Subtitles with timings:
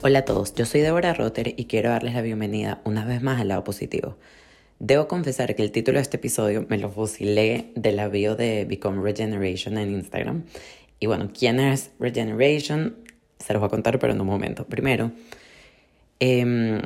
[0.00, 3.40] Hola a todos, yo soy Deborah Rotter y quiero darles la bienvenida una vez más
[3.40, 4.16] al lado positivo.
[4.78, 8.64] Debo confesar que el título de este episodio me lo fusilé de la bio de
[8.64, 10.44] Become Regeneration en Instagram.
[11.00, 12.94] Y bueno, ¿quién es Regeneration?
[13.40, 14.66] Se los voy a contar, pero en un momento.
[14.66, 15.10] Primero,
[16.20, 16.80] em,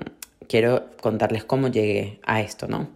[0.48, 2.88] quiero contarles cómo llegué a esto, ¿no?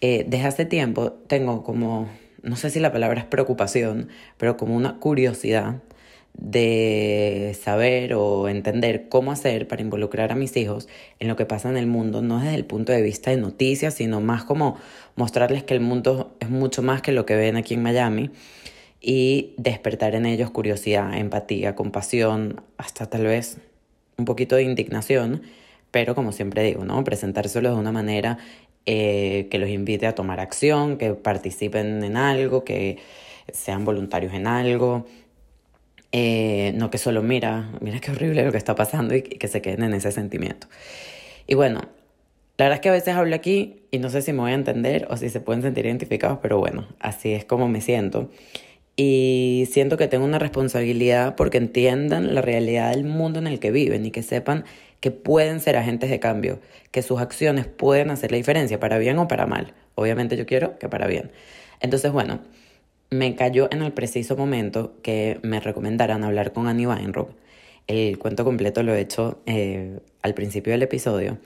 [0.00, 2.08] Eh, desde hace tiempo tengo como,
[2.40, 5.82] no sé si la palabra es preocupación, pero como una curiosidad
[6.38, 10.86] de saber o entender cómo hacer para involucrar a mis hijos
[11.18, 13.94] en lo que pasa en el mundo, no desde el punto de vista de noticias,
[13.94, 14.76] sino más como
[15.16, 18.30] mostrarles que el mundo es mucho más que lo que ven aquí en Miami
[19.00, 23.58] y despertar en ellos curiosidad, empatía, compasión, hasta tal vez
[24.18, 25.42] un poquito de indignación,
[25.90, 27.02] pero como siempre digo, ¿no?
[27.04, 28.38] Presentárselo de una manera
[28.84, 32.98] eh, que los invite a tomar acción, que participen en algo, que
[33.52, 35.06] sean voluntarios en algo,
[36.18, 39.60] eh, no que solo mira, mira qué horrible lo que está pasando y, que se
[39.60, 40.66] queden en ese sentimiento.
[41.46, 41.82] Y bueno,
[42.56, 44.54] la verdad es que a veces hablo aquí y no sé si me voy a
[44.54, 48.30] entender o si se pueden sentir identificados, pero bueno, así es como me siento.
[48.96, 53.70] Y siento que tengo una responsabilidad porque entiendan la realidad del mundo en el que
[53.70, 54.64] viven y que sepan
[55.00, 56.60] que pueden ser agentes de cambio,
[56.92, 59.74] que sus acciones pueden hacer la diferencia, para bien o para mal.
[59.96, 61.30] Obviamente yo quiero que para bien.
[61.80, 62.40] Entonces, bueno,
[63.10, 67.30] me cayó en el preciso momento que me recomendaran hablar con Annie Weinrock.
[67.86, 71.38] El cuento completo lo he hecho eh, al principio del episodio,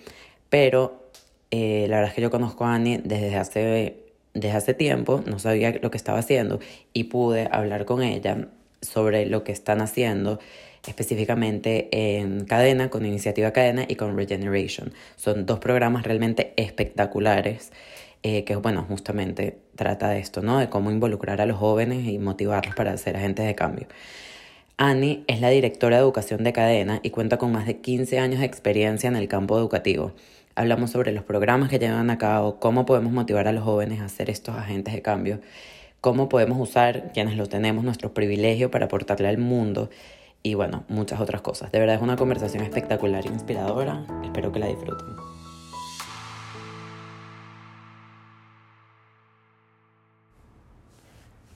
[0.48, 1.10] pero
[1.50, 5.38] eh, la verdad es que yo conozco a Annie desde hace, desde hace tiempo, no
[5.38, 6.60] sabía lo que estaba haciendo
[6.92, 8.48] y pude hablar con ella
[8.80, 10.38] sobre lo que están haciendo
[10.86, 14.94] específicamente en Cadena, con Iniciativa Cadena y con Regeneration.
[15.16, 17.70] Son dos programas realmente espectaculares
[18.22, 20.58] eh, que bueno, justamente trata de esto, ¿no?
[20.58, 23.86] De cómo involucrar a los jóvenes y motivarlos para ser agentes de cambio.
[24.76, 28.40] Annie es la directora de educación de cadena y cuenta con más de 15 años
[28.40, 30.12] de experiencia en el campo educativo.
[30.54, 34.10] Hablamos sobre los programas que llevan a cabo, cómo podemos motivar a los jóvenes a
[34.10, 35.40] ser estos agentes de cambio,
[36.02, 39.88] cómo podemos usar, quienes lo tenemos, nuestro privilegio para aportarle al mundo
[40.42, 41.72] y bueno, muchas otras cosas.
[41.72, 44.04] De verdad es una conversación espectacular e inspiradora.
[44.24, 45.29] Espero que la disfruten.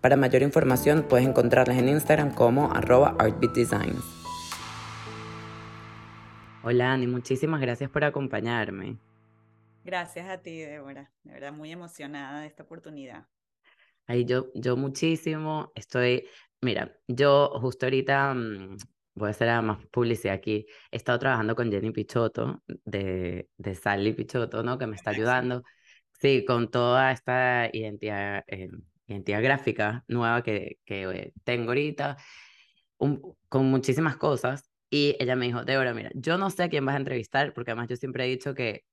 [0.00, 4.04] Para mayor información puedes encontrarlas en Instagram como arroba artbeatdesigns.
[6.62, 8.96] Hola Ani, muchísimas gracias por acompañarme.
[9.84, 11.10] Gracias a ti, Débora.
[11.24, 13.26] De verdad, muy emocionada de esta oportunidad.
[14.06, 16.28] Ay, yo, yo muchísimo estoy,
[16.60, 18.76] mira, yo justo ahorita mm,
[19.14, 20.66] voy a hacer más publicidad aquí.
[20.92, 24.78] He estado trabajando con Jenny Pichotto de, de Sally Pichotto, ¿no?
[24.78, 25.64] Que me está ayudando.
[26.20, 28.68] Sí, con toda esta identidad eh,
[29.08, 32.16] identidad gráfica nueva que, que eh, tengo ahorita,
[32.96, 34.70] con muchísimas cosas.
[34.90, 37.72] Y ella me dijo, Débora, mira, yo no sé a quién vas a entrevistar, porque
[37.72, 38.84] además yo siempre he dicho que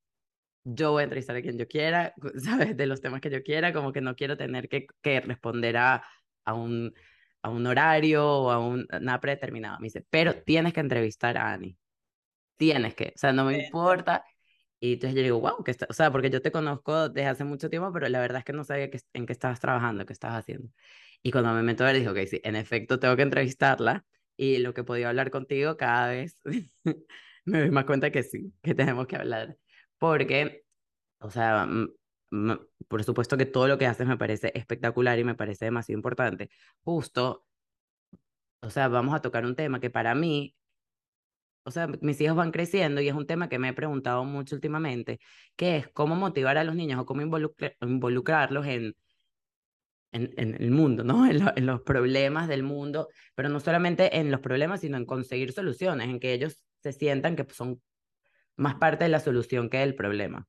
[0.63, 2.75] yo voy a entrevistar a quien yo quiera, ¿sabes?
[2.75, 6.03] De los temas que yo quiera, como que no quiero tener que, que responder a,
[6.43, 6.93] a, un,
[7.41, 9.79] a un horario o a un, nada predeterminado.
[9.79, 11.77] Me dice, pero tienes que entrevistar a Ani.
[12.57, 14.23] Tienes que, o sea, no me importa
[14.80, 17.44] y entonces yo digo, wow, que está, o sea, porque yo te conozco desde hace
[17.44, 20.13] mucho tiempo, pero la verdad es que no sabía que, en qué estabas trabajando, qué
[20.13, 20.69] estabas haciendo.
[21.24, 24.06] Y cuando me meto a ver, dijo, ok, sí, en efecto tengo que entrevistarla
[24.38, 26.38] y lo que podía hablar contigo cada vez
[27.46, 29.58] me doy más cuenta que sí, que tenemos que hablar.
[29.97, 30.66] Porque,
[31.19, 31.68] o sea,
[32.88, 36.50] por supuesto que todo lo que haces me parece espectacular y me parece demasiado importante.
[36.83, 37.45] Justo,
[38.62, 40.56] o sea, vamos a tocar un tema que para mí
[41.65, 44.56] o sea, mis hijos van creciendo y es un tema que me he preguntado mucho
[44.56, 45.19] últimamente,
[45.56, 47.21] que es cómo motivar a los niños o cómo
[47.81, 48.95] involucrarlos en,
[50.12, 51.25] en, el mundo, ¿no?
[51.29, 55.51] En, en, los problemas del mundo, pero no solamente en los problemas, sino en conseguir
[55.51, 57.81] soluciones, en que ellos se sientan que son
[58.57, 60.47] más parte de la solución que del problema.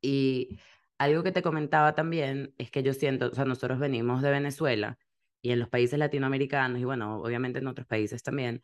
[0.00, 0.58] Y
[0.98, 4.98] algo que te comentaba también es que yo siento, o sea, nosotros venimos de Venezuela
[5.42, 8.62] y en los países latinoamericanos y bueno, obviamente en otros países también,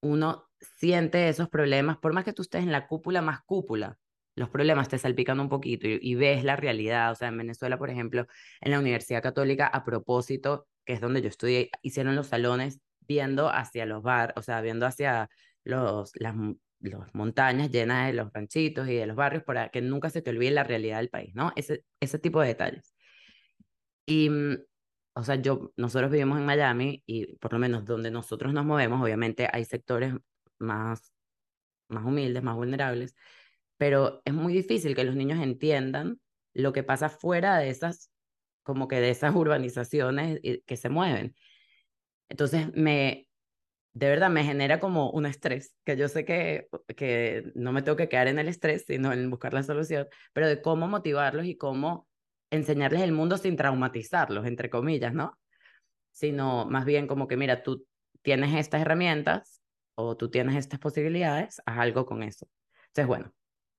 [0.00, 3.98] uno siente esos problemas, por más que tú estés en la cúpula más cúpula,
[4.36, 7.12] los problemas te salpican un poquito y, ves la realidad.
[7.12, 8.26] O sea, en Venezuela, por ejemplo,
[8.60, 13.50] en la Universidad Católica, a propósito, que es donde yo estudié, hicieron los salones viendo
[13.50, 15.28] hacia los bar, o sea, viendo hacia
[15.64, 16.34] los, las,
[16.80, 20.30] las montañas llenas de los ranchitos y de los barrios para que nunca se te
[20.30, 21.52] olvide la realidad del país, ¿no?
[21.56, 22.94] Ese, ese tipo de detalles.
[24.06, 24.58] Y, mm,
[25.14, 29.02] o sea, yo, nosotros vivimos en Miami y por lo menos donde nosotros nos movemos,
[29.02, 30.14] obviamente hay sectores
[30.58, 31.12] más,
[31.88, 33.14] más humildes, más vulnerables,
[33.76, 36.20] pero es muy difícil que los niños entiendan
[36.52, 38.10] lo que pasa fuera de esas,
[38.62, 41.34] como que de esas urbanizaciones que se mueven.
[42.28, 43.28] Entonces, me,
[43.94, 47.96] de verdad me genera como un estrés, que yo sé que, que no me tengo
[47.96, 51.56] que quedar en el estrés, sino en buscar la solución, pero de cómo motivarlos y
[51.56, 52.09] cómo
[52.50, 55.38] enseñarles el mundo sin traumatizarlos, entre comillas, ¿no?
[56.12, 57.86] Sino más bien como que, mira, tú
[58.22, 59.62] tienes estas herramientas
[59.94, 62.48] o tú tienes estas posibilidades, haz algo con eso.
[62.88, 63.32] Entonces, bueno,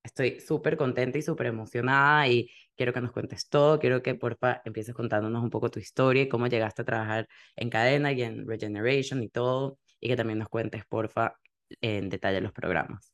[0.03, 4.61] estoy súper contenta y súper emocionada y quiero que nos cuentes todo, quiero que porfa
[4.65, 8.47] empieces contándonos un poco tu historia y cómo llegaste a trabajar en cadena y en
[8.47, 11.35] Regeneration y todo, y que también nos cuentes porfa
[11.81, 13.13] en detalle los programas.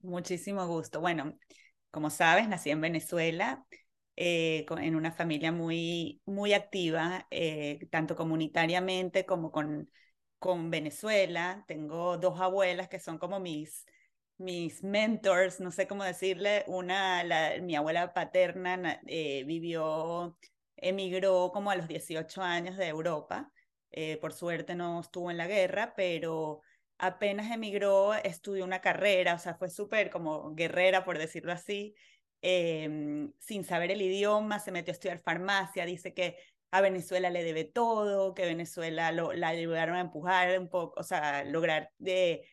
[0.00, 1.00] Muchísimo gusto.
[1.00, 1.38] Bueno,
[1.90, 3.64] como sabes, nací en Venezuela,
[4.16, 9.90] eh, en una familia muy, muy activa, eh, tanto comunitariamente como con,
[10.38, 11.64] con Venezuela.
[11.68, 13.84] Tengo dos abuelas que son como mis
[14.38, 17.22] mis mentors, no sé cómo decirle, una,
[17.62, 20.36] mi abuela paterna eh, vivió,
[20.76, 23.52] emigró como a los 18 años de Europa,
[23.92, 26.62] eh, por suerte no estuvo en la guerra, pero
[26.98, 31.94] apenas emigró, estudió una carrera, o sea, fue súper como guerrera, por decirlo así,
[32.46, 36.36] em, sin saber el idioma, se metió a estudiar farmacia, dice que
[36.70, 41.42] a Venezuela le debe todo, que Venezuela la ayudaron a empujar un poco, o sea,
[41.44, 42.46] lograr de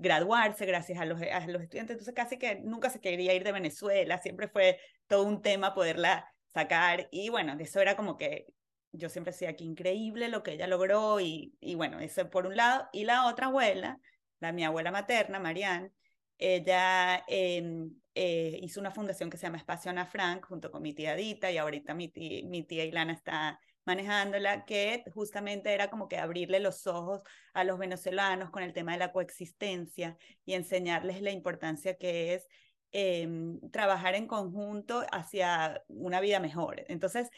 [0.00, 3.52] graduarse gracias a los, a los estudiantes, entonces casi que nunca se quería ir de
[3.52, 7.08] Venezuela, siempre fue todo un tema poderla sacar.
[7.10, 8.46] Y bueno, eso era como que
[8.92, 12.56] yo siempre decía que increíble lo que ella logró y, y bueno, eso por un
[12.56, 13.98] lado, y la otra abuela,
[14.40, 15.92] la mi abuela materna, Marianne,
[16.38, 20.94] ella em, eh, hizo una fundación que se llama Espacio Ana Frank junto con mi
[20.94, 26.08] tía Dita y ahorita mi tía, mi tía Ilana está manejándola, que justamente era como
[26.08, 27.22] que abrirle los ojos
[27.54, 32.46] a los venezolanos con el tema de la coexistencia y enseñarles la importancia que es
[32.92, 36.84] em, trabajar en conjunto hacia una vida mejor.
[36.88, 37.30] Entonces,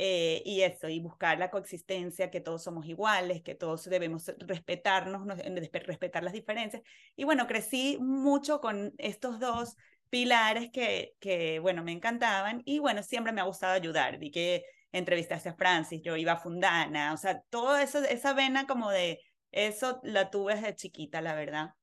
[0.00, 5.26] eh, y eso, y buscar la coexistencia, que todos somos iguales, que todos debemos respetarnos,
[5.26, 6.84] respetar las diferencias.
[7.16, 9.74] Y bueno, crecí mucho con estos dos
[10.08, 14.18] pilares que, que, bueno, me encantaban y bueno, siempre me ha gustado ayudar.
[14.18, 14.62] Vi que
[14.92, 17.42] entrevistaste a Francis, yo iba a Fundana, o sea,
[17.82, 21.74] eso, esa vena como de, eso la tuve desde chiquita, la verdad.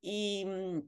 [0.00, 0.78] Y mm,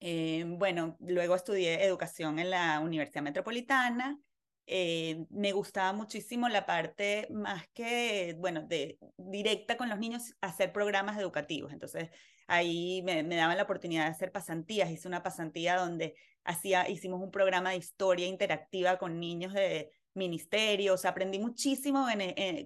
[0.00, 4.18] eh, bueno, luego estudié educación en la Universidad Metropolitana.
[4.66, 10.72] Eh, me gustaba muchísimo la parte más que, bueno, de directa con los niños, hacer
[10.72, 11.72] programas educativos.
[11.72, 12.10] Entonces,
[12.46, 14.90] ahí me, me daban la oportunidad de hacer pasantías.
[14.90, 16.14] Hice una pasantía donde
[16.44, 22.06] hacía, hicimos un programa de historia interactiva con niños de ministerios, aprendí muchísimo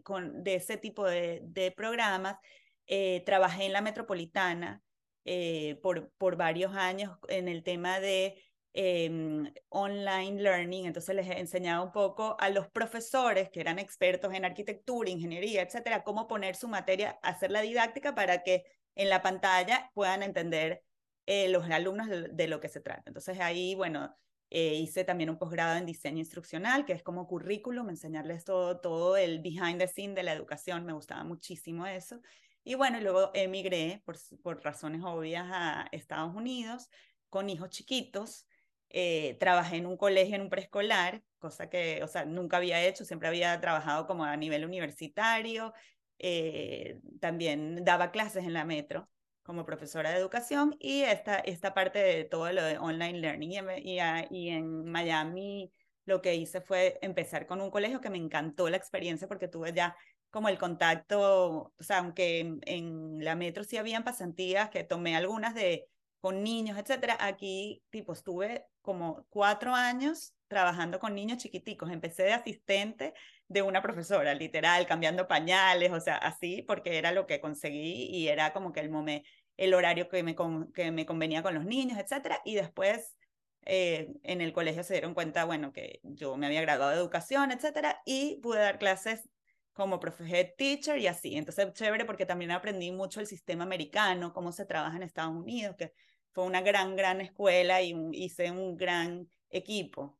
[0.02, 2.38] con, de ese tipo de, programas.
[2.87, 4.82] Eh, trabajé en la metropolitana
[5.25, 8.40] eh, por, por varios años en el tema de
[8.76, 14.44] em, online learning, entonces les enseñaba un poco a los profesores que eran expertos en
[14.44, 18.64] arquitectura, ingeniería, etcétera, cómo poner su materia, hacer la didáctica para que
[18.95, 20.83] en la pantalla puedan entender
[21.26, 23.04] eh, los alumnos de, de, lo que se trata.
[23.06, 24.16] Entonces ahí, bueno,
[24.50, 29.16] eh, hice también un posgrado en diseño instruccional, que es como currículum, enseñarles todo, todo
[29.16, 32.21] el behind the scene de la educación, me gustaba muchísimo eso.
[32.62, 36.88] Y bueno, luego emigré por, por razones obvias a Estados Unidos
[37.28, 38.47] con hijos chiquitos.
[38.90, 43.05] Eh, trabajé en un colegio, en un preescolar, cosa que, o sea, nunca había hecho,
[43.05, 45.73] siempre había trabajado como a nivel universitario.
[46.19, 49.09] Eh, también daba clases en la metro
[49.43, 53.52] como profesora de educación y esta, esta parte de todo lo de online learning.
[53.85, 55.73] Y en, Miami
[56.05, 59.73] lo que hice fue empezar con un colegio que me encantó la experiencia porque tuve
[59.73, 59.97] ya
[60.31, 65.16] como el contacto, o sea, aunque en, en la metro sí habían pasantías, que tomé
[65.16, 65.88] algunas de
[66.26, 71.88] con niños, etcétera, aquí tipo estuve como cuatro años trabajando con niños chiquiticos.
[71.88, 73.14] Empecé de asistente
[73.47, 78.26] de una profesora, literal, cambiando pañales, o sea, así, porque era lo que conseguí y
[78.26, 80.35] era como que el, momento, el horario que me,
[80.75, 82.40] que me convenía con los niños, etcétera.
[82.45, 83.16] Y después
[83.64, 87.52] eh, en el colegio se dieron cuenta, bueno, que yo me había graduado de educación,
[87.52, 89.28] etcétera, y pude dar clases
[89.75, 91.37] como profe teacher y así.
[91.37, 95.76] Entonces, chévere porque también aprendí mucho el sistema americano, cómo se trabaja en Estados Unidos,
[95.76, 95.92] que
[96.37, 100.19] fue una gran, gran escuela y hice un gran equipo.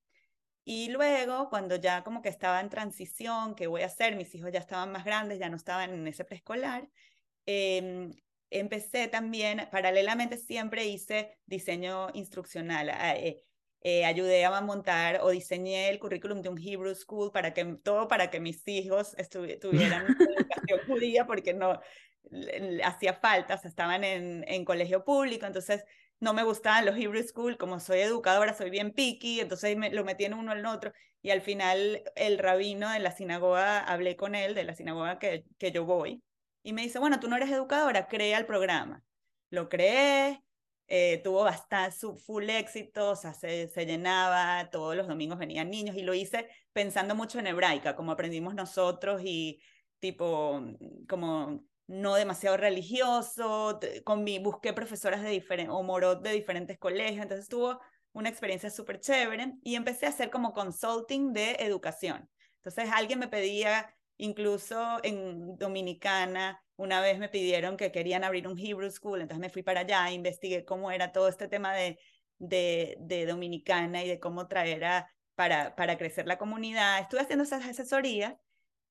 [0.65, 4.17] Y luego, cuando ya como que estaba en transición, ¿qué voy a hacer?
[4.17, 6.89] Mis hijos ya estaban más grandes, ya no estaban en ese preescolar.
[7.45, 8.09] Eh,
[8.49, 12.89] empecé también, paralelamente siempre hice diseño instruccional.
[12.89, 13.45] Eh,
[13.83, 18.09] eh, ayudé a montar o diseñé el currículum de un Hebrew School para que todo
[18.09, 19.15] para que mis hijos
[19.61, 21.79] tuvieran educación judía porque no
[22.83, 25.85] hacía falta, o sea, estaban en, en colegio público, entonces
[26.21, 30.05] no me gustaban los Hebrew School, como soy educadora, soy bien picky, entonces me, lo
[30.05, 30.93] metí en uno en otro,
[31.23, 35.45] y al final el rabino de la sinagoga, hablé con él, de la sinagoga que,
[35.59, 36.23] que yo voy,
[36.63, 39.05] y me dice, bueno, tú no eres educadora, crea el programa.
[39.51, 40.43] Lo creé,
[40.89, 45.97] eh, tuvo bastante, full éxito, o sea, se, se, llenaba, todos los domingos venían niños,
[45.97, 49.61] y lo hice pensando mucho en hebraica, como aprendimos nosotros, y
[50.01, 50.63] tipo,
[51.09, 57.23] como no demasiado religioso, con mi, busqué profesoras de diferentes, o morot de diferentes colegios,
[57.23, 57.81] entonces tuvo
[58.13, 62.29] una experiencia súper chévere y empecé a hacer como consulting de educación.
[62.57, 68.59] Entonces alguien me pedía, incluso en Dominicana, una vez me pidieron que querían abrir un
[68.59, 71.99] Hebrew School, entonces me fui para allá, investigué cómo era todo este tema de,
[72.39, 76.99] de, de Dominicana y de cómo traer a, para, para crecer la comunidad.
[77.01, 78.35] Estuve haciendo esas asesorías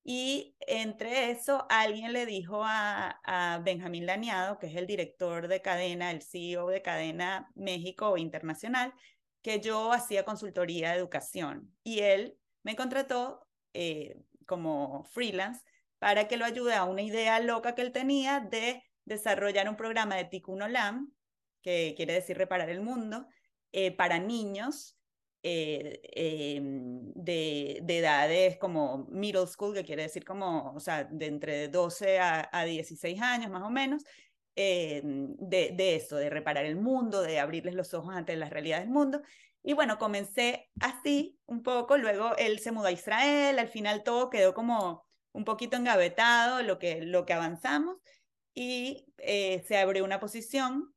[0.07, 6.11] y entre eso, alguien le dijo a, Benjamín Laniado, que es el director de cadena,
[6.11, 8.93] el CEO de cadena México Internacional,
[9.41, 11.73] que yo hacía consultoría de educación.
[11.83, 15.63] Y él me contrató eh, como freelance
[15.97, 20.17] para que lo ayude a una idea loca que él tenía de desarrollar un programa
[20.17, 21.11] de Tikkun Olam,
[21.63, 23.27] que quiere decir reparar el mundo,
[23.71, 24.94] eh, para niños
[25.47, 31.27] eh, em, de, de, edades como middle school, que quiere decir como, o sea, de
[31.27, 34.03] entre 12 a, a 16 años más o menos,
[34.55, 38.85] eh, de, de eso, de reparar el mundo, de abrirles los ojos ante las realidades
[38.85, 39.21] del mundo.
[39.61, 44.31] Y bueno, comencé así un poco, luego él se mudó a Israel, al final todo
[44.31, 47.97] quedó como un poquito engavetado, lo que, lo que avanzamos,
[48.55, 50.91] y eh, se abrió una posición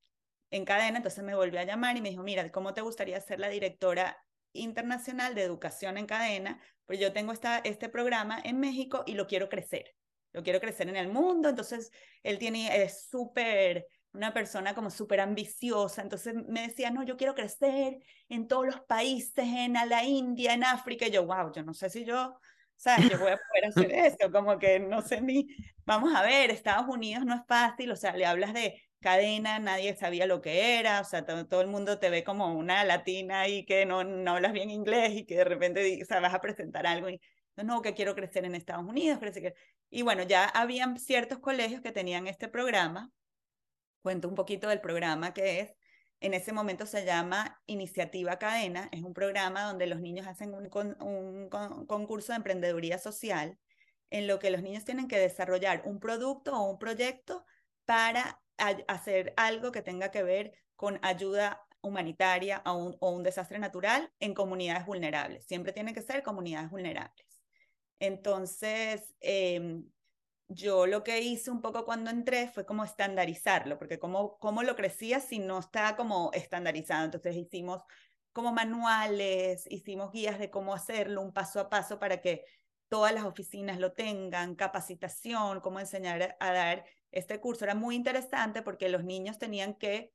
[0.50, 3.40] en cadena, entonces me volvió a llamar y me dijo, mira, ¿cómo te gustaría ser
[3.40, 4.16] la directora
[4.52, 9.26] internacional de educación en cadena, pero yo tengo esta, este programa en México y lo
[9.26, 9.94] quiero crecer.
[10.32, 11.90] Lo quiero crecer en el mundo, entonces
[12.22, 17.34] él tiene, es súper, una persona como súper ambiciosa, entonces me decía, no, yo quiero
[17.34, 21.72] crecer en todos los países, en la India, en África, y yo, wow, yo no
[21.72, 22.38] sé si yo,
[22.76, 23.10] ¿sabes?
[23.10, 25.48] Yo voy a poder hacer eso, como que no sé ni,
[25.84, 29.96] vamos a ver, Estados Unidos no es fácil, o sea, le hablas de cadena, nadie
[29.96, 33.64] sabía lo que era, o sea, todo, el mundo te ve como una latina y
[33.64, 36.86] que no, no hablas bien inglés y que de repente o sea, vas a presentar
[36.86, 37.20] algo y
[37.64, 39.54] no, que quiero crecer en Estados Unidos, que...
[39.90, 43.10] Y bueno, ya habían ciertos colegios que tenían este programa.
[44.02, 45.74] Cuento un poquito del programa que es.
[46.20, 48.88] En ese momento se llama Iniciativa Cadena.
[48.92, 50.68] Es un programa donde los niños hacen un,
[51.00, 53.58] un concurso de emprendeduría social
[54.10, 57.44] en lo que los niños tienen que desarrollar un producto o un proyecto
[57.84, 64.34] para hacer algo que tenga que ver con ayuda humanitaria o un, desastre natural en
[64.34, 65.44] comunidades vulnerables.
[65.46, 67.26] Siempre tiene que ser comunidades vulnerables.
[68.00, 69.84] Entonces, em,
[70.48, 74.76] yo lo que hice un poco cuando entré fue como estandarizarlo, porque cómo, cómo lo
[74.76, 77.04] crecía si no está como estandarizado.
[77.04, 77.82] Entonces hicimos
[78.32, 82.44] como manuales, hicimos guías de cómo hacerlo, un paso a paso para que
[82.88, 88.62] todas las oficinas lo tengan, capacitación, cómo enseñar a dar este curso era muy interesante
[88.62, 90.12] porque los niños tenían que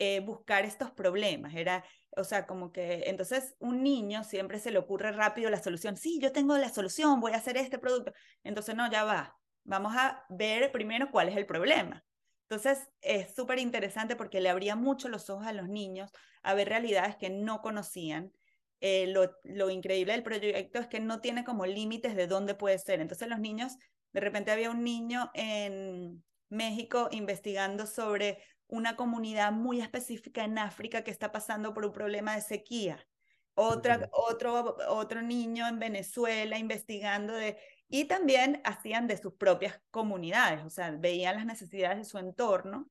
[0.00, 1.54] eh, buscar estos problemas.
[1.56, 1.84] Era,
[2.16, 5.96] o sea, como que entonces un niño siempre se le ocurre rápido la solución.
[5.96, 8.12] Sí, yo tengo la solución, voy a hacer este producto.
[8.44, 9.36] Entonces, no, ya va.
[9.64, 12.04] Vamos a ver primero cuál es el problema.
[12.42, 16.68] Entonces, es súper interesante porque le abría mucho los ojos a los niños a ver
[16.68, 18.32] realidades que no conocían.
[18.80, 22.78] Eh, lo, lo increíble del proyecto es que no tiene como límites de dónde puede
[22.78, 23.00] ser.
[23.00, 23.76] Entonces, los niños,
[24.12, 31.02] de repente había un niño en, México investigando sobre una comunidad muy específica en África
[31.02, 33.06] que está pasando por un problema de sequía.
[33.54, 37.58] Otra, otro, otro niño en Venezuela investigando de...
[37.88, 42.90] Y también hacían de sus propias comunidades, o sea, veían las necesidades de su entorno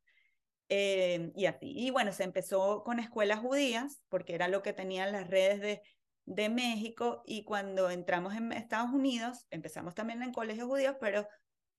[0.69, 1.71] eh, y así.
[1.71, 5.81] Y bueno, se empezó con escuelas judías, porque era lo que tenían las redes de,
[6.25, 11.27] de México, y cuando entramos en Estados Unidos, empezamos también en colegios judíos, pero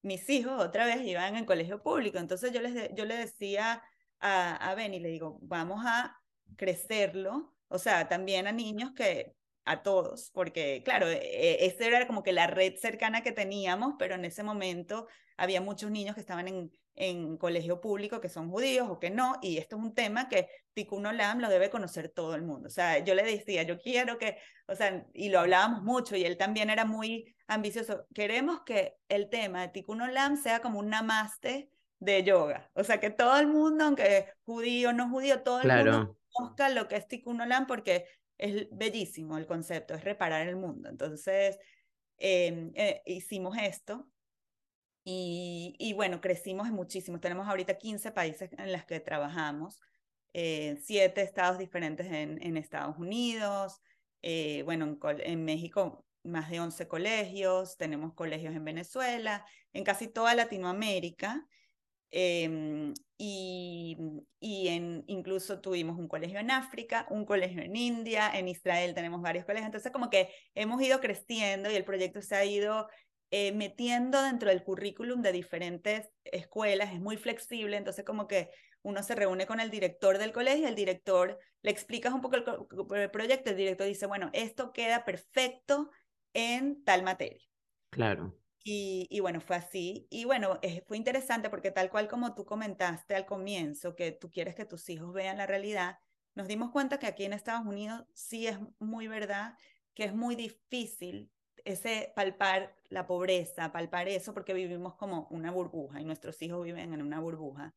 [0.01, 2.17] mis hijos otra vez iban en colegio público.
[2.17, 3.83] Entonces yo, les yo le decía
[4.19, 6.19] a, a Benny, le digo, vamos a
[6.57, 9.35] crecerlo, o sea, también a niños que,
[9.69, 14.15] a todos, porque claro, e, esa era como que la red cercana que teníamos, pero
[14.15, 18.87] en ese momento había muchos niños que estaban en, en colegio público que son judíos
[18.89, 22.33] o que no, y esto es un tema que Tikkun Olam lo debe conocer todo
[22.33, 22.67] el mundo.
[22.67, 24.37] O sea, yo le decía, yo quiero que,
[24.67, 29.29] o sea, y lo hablábamos mucho, y él también era muy ambicioso, queremos que el
[29.29, 32.69] tema de Tikkun Olam sea como un namaste de yoga.
[32.73, 36.87] O sea, que todo el mundo, aunque judío, no judío, todo el mundo conozca lo
[36.87, 38.05] que es Tikkun Olam porque
[38.37, 40.89] es bellísimo el concepto, es reparar el mundo.
[40.89, 41.57] Entonces,
[42.17, 44.07] em, eh, hicimos esto
[45.03, 47.19] y, y, bueno, crecimos muchísimo.
[47.19, 49.81] Tenemos ahorita 15 países en los que trabajamos,
[50.33, 53.81] eh, siete estados diferentes en, en Estados Unidos,
[54.21, 60.07] eh, bueno, en, en, México más de 11 colegios, tenemos colegios en Venezuela, en casi
[60.07, 61.45] toda Latinoamérica.
[62.11, 63.97] Em, y,
[64.39, 69.21] y en, incluso tuvimos un colegio en África, un colegio en India, en Israel tenemos
[69.21, 69.67] varios colegios.
[69.67, 72.87] Entonces, como que hemos ido creciendo y el proyecto se ha ido
[73.31, 78.49] eh, metiendo dentro del currículum de diferentes escuelas, es muy flexible, entonces como que
[78.81, 82.45] uno se reúne con el director del colegio, el director le explicas un poco el,
[82.99, 85.91] el proyecto, el director dice, bueno, esto queda perfecto
[86.33, 87.45] en tal materia.
[87.89, 88.35] Claro.
[88.63, 90.07] Y, y, bueno, fue así.
[90.09, 94.55] Y bueno, fue interesante porque tal cual como tú comentaste al comienzo, que tú quieres
[94.55, 95.99] que tus hijos vean la realidad,
[96.35, 99.55] nos dimos cuenta que aquí en Estados Unidos sí es muy verdad
[99.93, 101.29] que es muy difícil
[101.65, 106.93] ese palpar la pobreza, palpar eso, porque vivimos como una burbuja y nuestros hijos viven
[106.93, 107.73] en una burbuja.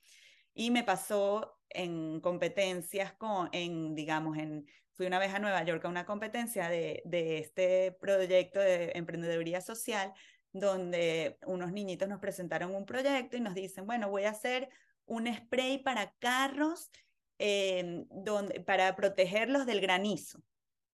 [0.55, 5.85] Y me pasó en competencias con, en, digamos, en, fui una vez a Nueva York
[5.85, 10.13] a una competencia de, de este proyecto de emprendeduría social,
[10.53, 14.69] donde unos niñitos nos presentaron un proyecto y nos dicen, bueno, voy a hacer
[15.07, 16.91] un spray para carros
[17.39, 20.43] eh, donde, para protegerlos del granizo.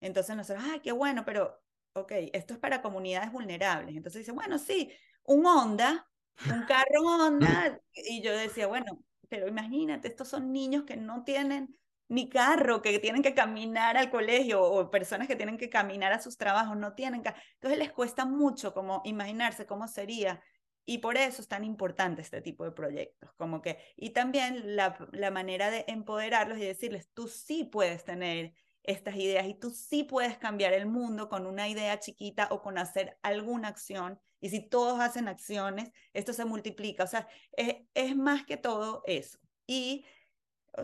[0.00, 1.60] Entonces nosotros, ah, qué bueno, pero,
[1.92, 3.96] ok, esto es para comunidades vulnerables.
[3.96, 4.90] Entonces dice, bueno, sí,
[5.24, 6.08] un Honda,
[6.50, 7.80] un carro Honda.
[7.92, 11.76] Y yo decía, bueno, pero imagínate, estos son niños que no tienen
[12.08, 16.20] ni carro, que tienen que caminar al colegio o personas que tienen que caminar a
[16.20, 17.22] sus trabajos, no tienen
[17.54, 20.42] Entonces les cuesta mucho como imaginarse cómo sería
[20.88, 24.96] y por eso es tan importante este tipo de proyectos, como que, y también la,
[25.12, 30.02] la manera de empoderarlos y decirles, tú sí puedes tener estas ideas y tú sí
[30.04, 34.18] puedes cambiar el mundo con una idea chiquita o con hacer alguna acción.
[34.40, 37.04] Y si todos hacen acciones, esto se multiplica.
[37.04, 39.38] O sea, es, es más que todo eso.
[39.66, 40.06] Y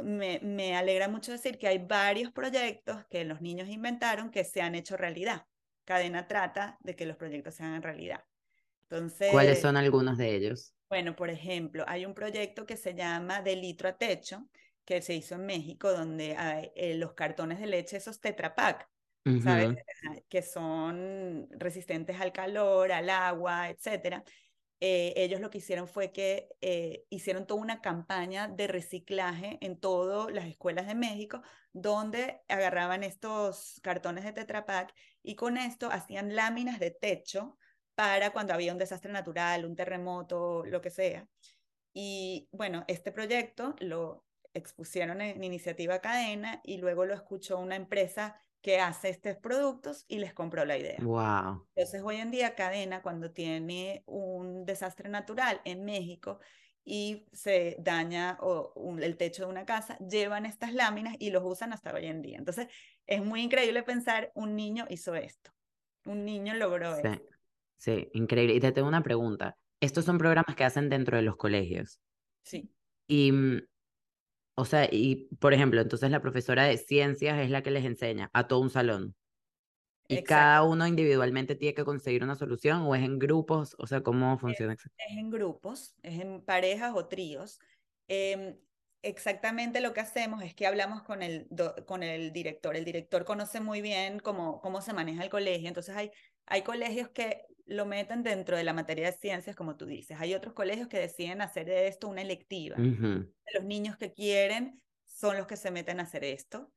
[0.02, 4.74] me, alegra mucho decir que hay varios proyectos que los niños inventaron que se han
[4.74, 5.46] hecho realidad.
[5.84, 8.24] Cadena trata de que los proyectos sean en realidad.
[8.82, 10.74] Entonces, ¿Cuáles son algunos de ellos?
[10.88, 14.46] Bueno, por ejemplo, hay un proyecto que se llama De litro a techo,
[14.84, 18.88] que se hizo en México, donde hay, eh, los cartones de leche, esos Tetra Pak,
[19.42, 19.76] ¿sabes?
[20.28, 24.22] Que son resistentes al calor, al agua, etcétera.
[24.80, 29.78] Eh, ellos lo que hicieron fue que eh, hicieron toda una campaña de reciclaje en
[29.78, 35.88] todas las escuelas de México, donde agarraban estos cartones de Tetra Pak y con esto
[35.90, 37.56] hacían láminas de techo
[37.94, 41.28] para cuando había un desastre natural, un terremoto, lo que sea.
[41.92, 48.36] Y bueno, este proyecto lo expusieron en iniciativa cadena y luego lo escuchó una empresa
[48.64, 50.96] que hace estos productos y les compró la idea.
[51.02, 51.68] Wow.
[51.74, 56.38] Entonces hoy en día Cadena cuando tiene un desastre natural en México
[56.82, 58.72] y se daña o,
[59.02, 62.38] el techo de una casa, llevan estas láminas y los usan hasta hoy en día.
[62.38, 62.68] Entonces
[63.06, 65.50] es muy increíble pensar un niño hizo esto,
[66.06, 67.02] un niño logró sí.
[67.04, 67.34] esto.
[67.76, 68.54] Sí, increíble.
[68.54, 69.58] Y te tengo una pregunta.
[69.78, 72.00] Estos son programas que hacen dentro de los colegios.
[72.44, 72.72] Sí.
[73.06, 73.60] Y mm,
[74.56, 78.30] o sea, y por ejemplo, entonces la profesora de ciencias es la que les enseña
[78.32, 79.14] a todo un salón.
[80.06, 83.74] ¿Y cada uno individualmente tiene que conseguir una solución o es en grupos?
[83.78, 84.74] O sea, ¿cómo funciona?
[84.74, 87.58] Es, es en grupos, es en parejas o tríos.
[88.08, 88.58] Eh,
[89.02, 91.48] exactamente lo que hacemos es que hablamos con el,
[91.86, 92.76] con el director.
[92.76, 95.68] El director conoce muy bien cómo, cómo se maneja el colegio.
[95.68, 96.10] Entonces hay,
[96.46, 100.18] hay colegios que lo meten dentro de la materia de ciencias, como tú dices.
[100.20, 102.76] Hay otros colegios que deciden hacer de esto una electiva.
[102.78, 106.70] Los niños que quieren son los que se meten a hacer esto.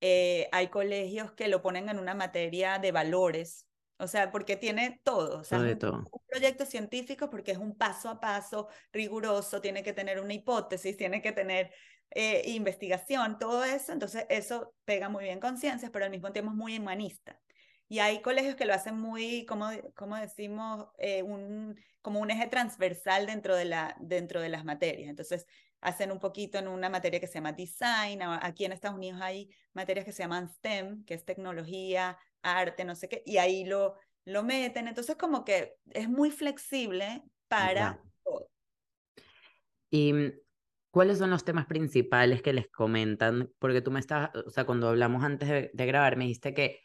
[0.00, 3.66] Eh, hay colegios que lo ponen en una materia de valores,
[3.98, 5.40] o sea, porque tiene todo.
[5.40, 9.92] O sea, todo un, proyecto científico porque es un paso a paso riguroso, tiene que
[9.92, 11.72] tener una hipótesis, tiene que tener
[12.10, 13.92] eh, investigación, todo eso.
[13.92, 17.40] Entonces, eso pega muy bien con ciencias, pero al mismo tiempo es muy humanista.
[17.88, 22.46] Y hay colegios que lo hacen muy, como, como decimos, eh, un, como un eje
[22.46, 25.08] transversal dentro de, la, dentro de las materias.
[25.08, 25.46] Entonces,
[25.80, 28.20] hacen un poquito en una materia que se llama design.
[28.22, 32.94] Aquí en Estados Unidos hay materias que se llaman STEM, que es tecnología, arte, no
[32.94, 34.86] sé qué, y ahí lo, lo meten.
[34.86, 38.50] Entonces, como que es muy flexible para todo.
[39.90, 40.32] Y mm,
[40.90, 43.52] ¿Cuáles son los temas principales que les comentan?
[43.58, 46.80] Porque tú me estás, o sea, cuando hablamos antes de, de grabar, me dijiste que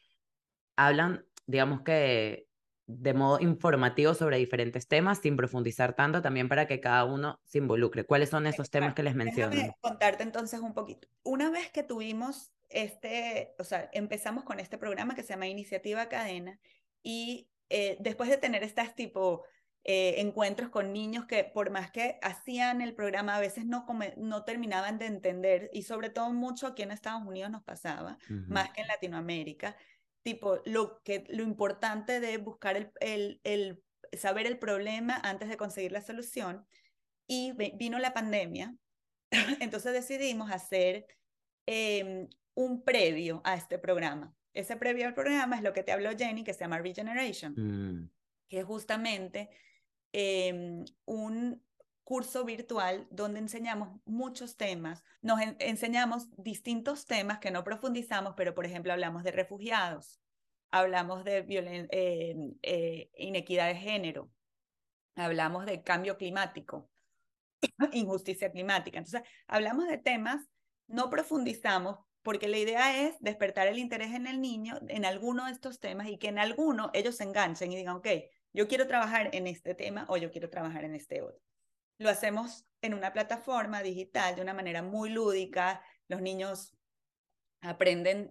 [0.75, 2.47] hablan, digamos que
[2.85, 7.59] de modo informativo sobre diferentes temas sin profundizar tanto también para que cada uno se
[7.59, 8.03] involucre.
[8.03, 9.51] ¿Cuáles son esos temas que les menciono?
[9.51, 11.07] Déjame contarte entonces un poquito.
[11.23, 16.09] Una vez que tuvimos este, o sea, empezamos con este programa que se llama Iniciativa
[16.09, 16.59] Cadena
[17.03, 19.43] y eh, después de tener estas tipo
[19.83, 23.85] eh, encuentros con niños que por más que hacían el programa a veces no,
[24.17, 28.71] no terminaban de entender y sobre todo mucho aquí en Estados Unidos nos pasaba, más
[28.71, 29.75] que en Latinoamérica,
[30.23, 33.83] tipo lo, que, lo importante de buscar el, el, el
[34.17, 36.65] saber el problema antes de conseguir la solución
[37.27, 38.75] y vino la pandemia,
[39.59, 41.05] entonces decidimos hacer
[41.67, 44.33] eh, un previo a este programa.
[44.53, 48.09] Ese previo al programa es lo que te habló Jenny, que se llama Regeneration, mm.
[48.49, 49.49] que es justamente
[50.11, 51.63] em, un
[52.03, 55.03] curso virtual donde enseñamos muchos temas.
[55.21, 60.19] Nos enseñamos distintos temas que no profundizamos, pero por ejemplo hablamos de refugiados,
[60.71, 61.37] hablamos de
[61.91, 64.31] em, eh, inequidad de género,
[65.15, 66.89] hablamos de cambio climático,
[67.93, 68.97] injusticia climática.
[68.97, 70.45] Entonces, hablamos de temas,
[70.87, 75.51] no profundizamos, porque la idea es despertar el interés en el niño en alguno de
[75.51, 78.07] estos temas y que en alguno ellos se enganchen y digan, ok,
[78.53, 81.52] yo quiero trabajar en este tema o yo quiero trabajar en este otro.
[81.97, 86.75] Lo hacemos en una plataforma digital de una manera muy lúdica, los niños
[87.61, 88.29] aprenden,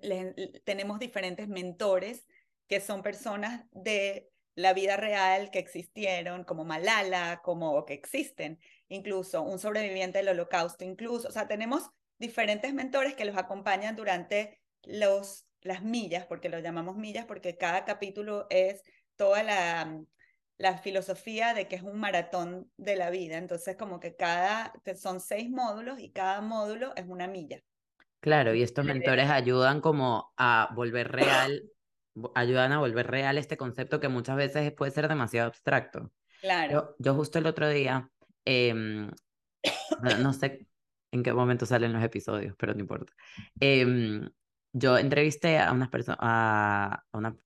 [0.64, 2.26] tenemos diferentes mentores
[2.68, 9.42] que son personas de la vida real que existieron, como Malala, como que existen, incluso
[9.42, 15.46] un sobreviviente del holocausto, incluso, o sea, tenemos diferentes mentores que los acompañan durante los,
[15.62, 18.82] las millas, porque lo llamamos millas, porque cada capítulo es
[19.16, 19.98] toda la,
[20.58, 23.38] la filosofía de que es un maratón de la vida.
[23.38, 27.62] Entonces, como que cada, son seis módulos y cada módulo es una milla.
[28.20, 31.64] Claro, y estos mentores ayudan como a volver real,
[32.36, 36.12] ayudan a volver real este concepto que muchas veces puede ser demasiado abstracto.
[36.40, 36.94] Claro.
[37.00, 38.08] Yo, justo el otro día,
[38.44, 39.10] em,
[40.20, 40.68] no sé
[41.10, 43.12] en qué momento salen los episodios, pero no importa.
[43.58, 44.30] Em,
[44.72, 47.36] yo entrevisté a unas personas, a, una,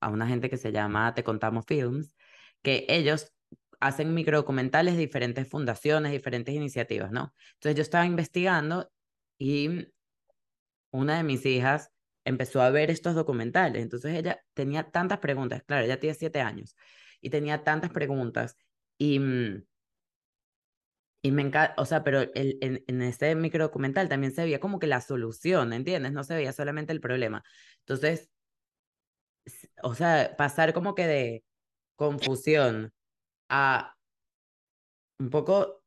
[0.00, 2.16] a una gente que se llama Te Contamos Films,
[2.64, 3.32] que ellos
[3.80, 7.34] hacen microdocumentales de diferentes fundaciones, diferentes iniciativas, ¿no?
[7.54, 8.90] Entonces yo estaba investigando
[9.38, 9.88] y
[10.90, 11.90] una de mis hijas
[12.24, 13.82] empezó a ver estos documentales.
[13.82, 16.76] Entonces ella tenía tantas preguntas, claro, ella tiene siete años
[17.20, 18.56] y tenía tantas preguntas
[18.98, 19.64] y mm,
[21.22, 24.60] y me encanta, o sea, pero el, en, en ese micro documental también se veía
[24.60, 26.12] como que la solución, ¿entiendes?
[26.12, 27.42] No se veía solamente el problema.
[27.80, 28.30] Entonces,
[29.82, 31.44] o sea, pasar como que de
[31.96, 32.92] confusión
[33.48, 33.94] a
[35.18, 35.82] un poco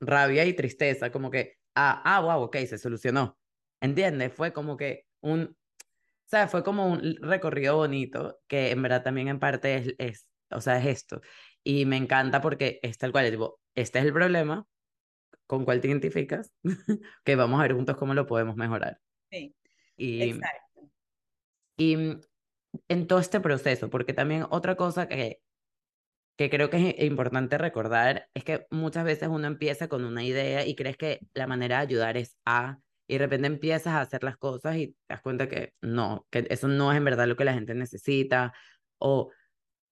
[0.00, 3.38] rabia y tristeza, como que, ah, ah, wow, ok, se solucionó.
[3.80, 4.32] ¿Entiendes?
[4.32, 9.28] Fue como que un, o sea, fue como un recorrido bonito, que en verdad también
[9.28, 11.20] en parte es, es o sea, es esto.
[11.62, 14.66] Y me encanta porque es tal cual, tipo, este es el problema,
[15.46, 16.52] con cuál te identificas,
[17.24, 19.00] que vamos a ver juntos cómo lo podemos mejorar.
[19.30, 19.54] Sí,
[19.96, 20.90] y, exacto.
[21.76, 21.96] Y
[22.88, 25.40] en todo este proceso, porque también otra cosa que,
[26.36, 30.66] que creo que es importante recordar es que muchas veces uno empieza con una idea
[30.66, 34.22] y crees que la manera de ayudar es A, y de repente empiezas a hacer
[34.22, 37.36] las cosas y te das cuenta que no, que eso no es en verdad lo
[37.36, 38.52] que la gente necesita,
[38.98, 39.30] o,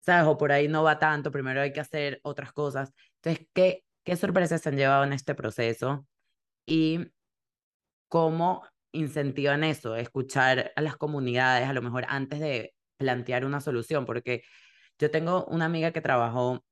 [0.01, 0.27] ¿sabes?
[0.27, 2.93] O por ahí no va tanto, primero hay que hacer otras cosas.
[3.23, 6.07] Entonces, ¿qué, ¿Qué sorpresas se han llevado en este proceso?
[6.65, 7.11] Y
[8.09, 8.63] cómo
[8.97, 14.43] incentivan eso, escuchar a las comunidades, a lo mejor antes de plantear una solución, porque
[14.99, 16.65] yo tengo una amiga que trabajó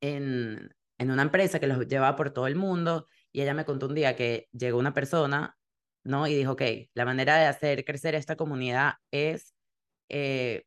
[0.00, 3.86] en, en una empresa que los llevaba por todo el mundo y ella me contó
[3.86, 5.56] un día que llegó una persona,
[6.04, 6.26] ¿no?
[6.26, 6.62] Y dijo, ok,
[6.94, 9.54] la manera de hacer crecer esta comunidad es
[10.08, 10.64] eh,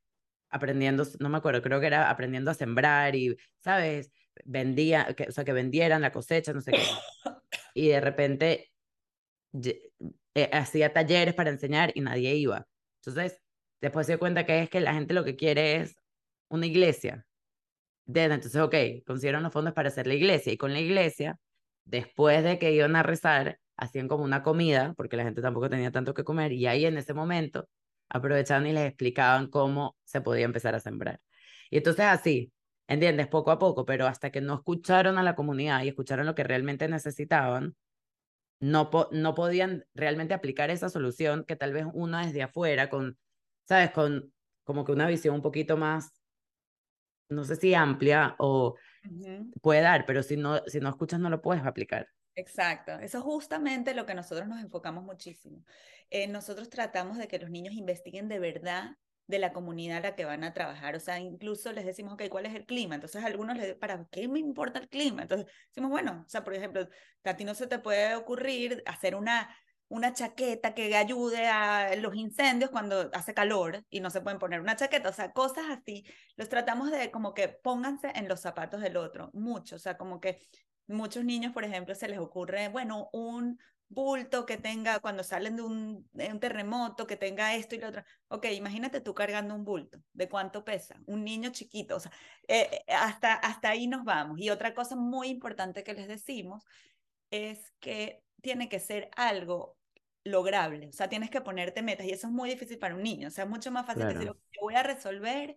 [0.50, 4.12] aprendiendo, no me acuerdo, creo que era aprendiendo a sembrar y, ¿sabes?
[4.46, 6.82] vendía, que, o sea, que vendieran la cosecha, no sé qué.
[7.74, 8.72] Y de repente
[9.64, 12.68] eh, hacía talleres para enseñar y nadie iba.
[13.02, 13.42] Entonces,
[13.82, 15.96] después se dio cuenta que es que la gente lo que quiere es
[16.50, 17.26] una iglesia.
[18.08, 20.54] Entonces, ok, consiguieron los fondos para hacer la iglesia.
[20.54, 21.40] Y con la iglesia,
[21.86, 25.92] después de que iban a rezar, hacían como una comida, porque la gente tampoco tenía
[25.92, 26.52] tanto que comer.
[26.54, 27.68] Y ahí en ese momento
[28.10, 31.20] aprovechaban y les explicaban cómo se podía empezar a sembrar.
[31.70, 32.54] Y entonces así,
[32.88, 33.28] ¿entiendes?
[33.28, 36.44] Poco a poco, pero hasta que no escucharon a la comunidad y escucharon lo que
[36.44, 37.76] realmente necesitaban,
[38.60, 43.18] no, no podían realmente aplicar esa solución que tal vez uno desde afuera, con,
[43.68, 43.92] ¿sabes?
[43.92, 46.12] Con como que una visión un poquito más,
[47.30, 48.76] no sé si amplia o
[49.62, 52.08] puede dar, pero si no, si no escuchas no lo puedes aplicar.
[52.36, 55.64] Exacto, eso es justamente lo que nosotros nos enfocamos muchísimo.
[56.10, 60.16] Eh, nosotros tratamos de que los niños investiguen de verdad de la comunidad a la
[60.16, 60.96] que van a trabajar.
[60.96, 62.96] O sea, incluso les decimos, ok, ¿cuál es el clima?
[62.96, 65.24] Entonces, algunos les ¿para qué me importa el clima?
[65.24, 66.88] Entonces, decimos, bueno, o sea, por ejemplo,
[67.24, 69.54] a ti no se te puede ocurrir hacer una,
[69.90, 74.62] una chaqueta que ayude a los incendios cuando hace calor y no se pueden poner
[74.62, 75.10] una chaqueta.
[75.10, 76.06] O sea, cosas así.
[76.38, 79.76] Los tratamos de como que pónganse en los zapatos del otro, mucho.
[79.76, 80.40] O sea, como que
[80.88, 85.62] muchos niños, por ejemplo, se les ocurre, bueno, un, bulto que tenga cuando salen de
[85.62, 88.04] un, un, terremoto, que tenga esto y lo otro.
[88.28, 90.00] Ok, imagínate tú cargando un bulto.
[90.14, 91.00] ¿De cuánto pesa?
[91.06, 91.96] Un niño chiquito.
[91.96, 92.12] O sea,
[92.48, 94.40] eh, eh, hasta, hasta ahí nos vamos.
[94.40, 96.64] Y otra cosa muy importante que les decimos
[97.32, 99.78] es que tiene que ser algo
[100.24, 100.90] lograble.
[100.90, 103.30] O sea, tienes que ponerte metas y eso es muy difícil para un niño.
[103.30, 105.56] O sea, es mucho más fácil decir, voy a resolver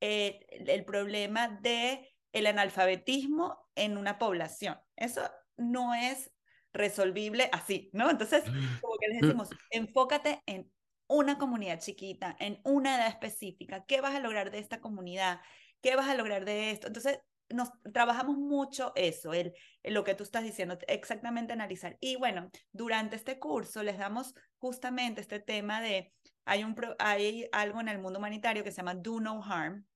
[0.00, 4.78] eh, el problema de el analfabetismo en una población.
[4.96, 5.22] Eso
[5.56, 6.30] no es
[6.78, 8.08] resolvible así, ¿no?
[8.10, 8.42] Entonces,
[8.80, 10.70] como que les decimos, enfócate en
[11.08, 15.40] una comunidad chiquita, en una edad específica, ¿qué vas a lograr de esta comunidad?
[15.82, 16.86] ¿Qué vas a lograr de esto?
[16.86, 21.96] Entonces, nos trabajamos mucho eso, el, lo que tú estás diciendo, exactamente analizar.
[22.00, 26.12] Y bueno, durante este curso les damos justamente este tema de,
[26.44, 29.86] hay, un, hay algo en el mundo humanitario que se llama Do No Harm,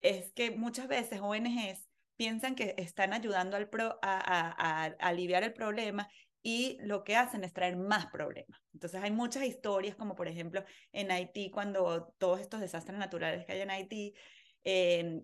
[0.00, 6.08] es que muchas veces ONGs piensan que están ayudando al pro, a, aliviar el problema
[6.42, 8.60] y lo que hacen es traer más problemas.
[8.72, 13.52] Entonces hay muchas historias, como por ejemplo en Haití, cuando todos estos desastres naturales que
[13.52, 14.14] hay en Haití,
[14.64, 15.22] eh,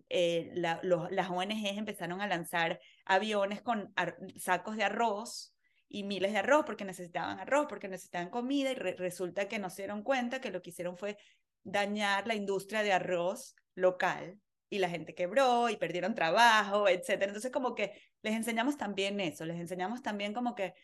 [0.54, 3.92] las ONGs empezaron a lanzar aviones con
[4.36, 5.54] sacos de arroz
[5.88, 9.82] y miles de arroz porque necesitaban arroz, porque necesitaban comida y resulta que no se
[9.82, 11.16] dieron cuenta que lo que hicieron fue
[11.64, 17.26] dañar la industria de arroz local y la gente quebró y perdieron trabajo, etcétera.
[17.26, 20.74] Entonces, como que les enseñamos también eso, les enseñamos también como que,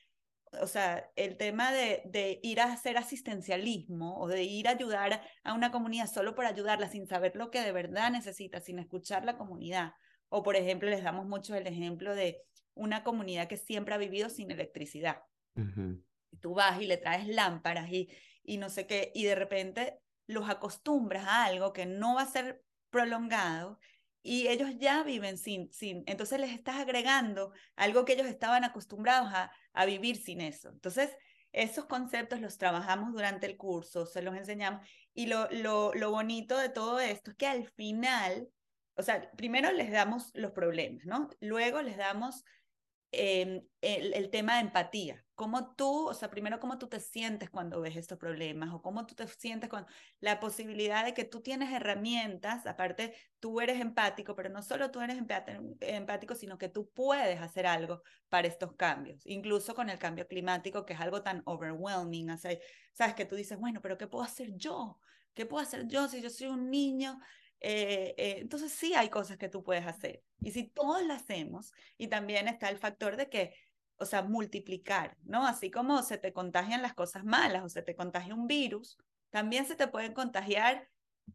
[0.60, 5.22] o sea, el tema de, de ir a hacer asistencialismo o de ir a ayudar
[5.42, 9.24] a una comunidad solo por ayudarla sin saber lo que de verdad necesita, sin escuchar
[9.24, 9.92] la comunidad.
[10.28, 12.40] O, por ejemplo, les damos mucho el ejemplo de
[12.74, 15.22] una comunidad que siempre ha vivido sin electricidad.
[16.40, 18.08] Tú vas y le traes lámparas y,
[18.42, 22.26] y no sé qué, y de repente los acostumbras a algo que no va a
[22.26, 22.63] ser
[22.94, 23.78] prolongado
[24.22, 29.28] y ellos ya viven sin, sin, entonces les estás agregando algo que ellos estaban acostumbrados
[29.35, 30.70] a, a vivir sin eso.
[30.70, 31.11] Entonces,
[31.52, 36.57] esos conceptos los trabajamos durante el curso, se los enseñamos y lo, lo, lo bonito
[36.57, 38.48] de todo esto es que al final,
[38.94, 41.28] o sea, primero les damos los problemas, ¿no?
[41.40, 42.44] Luego les damos
[43.16, 45.23] Em, el, tema de empatía.
[45.34, 49.04] Cómo tú, o sea, primero cómo tú te sientes cuando ves estos problemas o cómo
[49.04, 49.84] tú te sientes con
[50.20, 55.00] la posibilidad de que tú tienes herramientas, aparte tú eres empático, pero no solo tú
[55.00, 55.18] eres
[55.80, 60.86] empático, sino que tú puedes hacer algo para estos cambios, incluso con el cambio climático,
[60.86, 62.56] que es algo tan overwhelming, o sea,
[62.92, 65.00] sabes que tú dices, bueno, pero ¿qué puedo hacer yo?
[65.34, 67.18] ¿Qué puedo hacer yo si yo soy un niño
[67.66, 70.22] eh, eh, entonces sí hay cosas que tú puedes hacer.
[70.40, 73.54] Y si todos las hacemos, y también está el factor de que,
[73.96, 75.46] o sea, multiplicar, ¿no?
[75.46, 78.98] Así como se te contagian las cosas malas o se te contagia un virus,
[79.30, 80.88] también se te pueden contagiar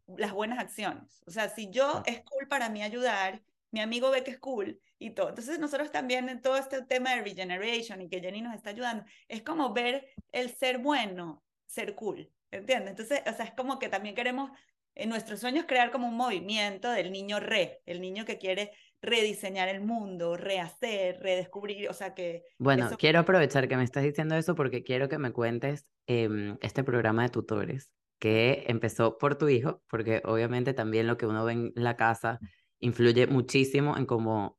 [0.06, 1.22] las buenas acciones.
[1.26, 4.80] O sea, si yo es cool para mí ayudar, mi amigo ve que es cool
[4.98, 5.30] y todo.
[5.30, 9.04] Entonces nosotros también en todo este tema de regeneration y que Jenny nos está ayudando,
[9.28, 12.90] es como ver el ser bueno, ser cool, ¿entiendes?
[12.90, 14.50] Entonces, o sea, es como que también queremos
[14.94, 18.72] en nuestro sueño es crear como un movimiento del niño re, el niño que quiere
[19.02, 22.44] rediseñar el mundo, rehacer, redescubrir, o sea que...
[22.58, 26.84] Bueno, quiero aprovechar que me estás diciendo eso porque quiero que me cuentes em, este
[26.84, 31.52] programa de tutores que empezó por tu hijo, porque obviamente también lo que uno ve
[31.52, 32.38] en la casa
[32.78, 34.58] influye muchísimo en cómo,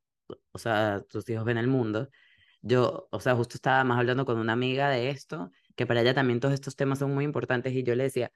[0.52, 2.10] o sea, tus hijos ven el mundo.
[2.62, 6.16] Yo, o sea, justo estaba más hablando con una amiga de esto, que para ella
[6.16, 8.32] también todos estos temas son muy importantes y yo le decía,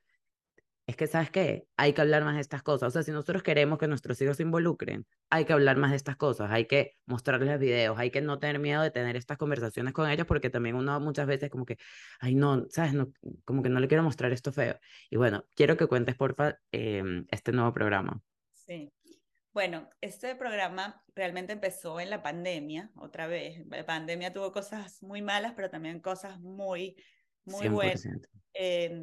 [0.88, 1.68] es que, ¿sabes qué?
[1.78, 2.90] Hay que hablar más de estas cosas.
[2.90, 5.98] O sea, si nosotros queremos que nuestros hijos se involucren, hay que hablar más de
[5.98, 9.94] estas cosas, hay que mostrarles videos, hay que no tener miedo de tener estas conversaciones
[9.94, 11.78] con ellos, porque también uno muchas veces como que,
[12.20, 12.94] ay, no, ¿sabes?
[12.94, 13.12] No,
[13.46, 14.80] como que no le quiero mostrar esto feo.
[15.10, 18.22] Y bueno, quiero que cuentes, porfa, eh, este nuevo programa.
[18.54, 18.92] Sí.
[19.54, 23.66] Bueno, este programa realmente empezó en la pandemia, otra vez.
[23.70, 26.96] La pandemia tuvo cosas muy malas, pero también cosas muy,
[27.46, 28.06] muy buenas.
[28.54, 29.02] Eh,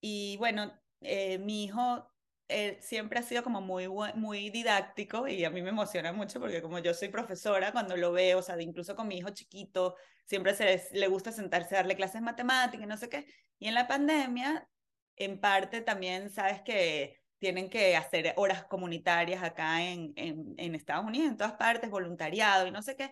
[0.00, 2.10] y bueno, eh, mi hijo
[2.48, 6.62] eh, siempre ha sido como muy, muy didáctico y a mí me emociona mucho porque
[6.62, 10.54] como yo soy profesora, cuando lo veo, o sea, incluso con mi hijo chiquito, siempre
[10.54, 13.26] se le gusta sentarse a darle clases de matemáticas no sé qué.
[13.58, 14.68] Y en la pandemia,
[15.16, 21.04] en parte también, sabes que tienen que hacer horas comunitarias acá en, en, en Estados
[21.04, 23.10] Unidos, en todas partes, voluntariado y no sé qué.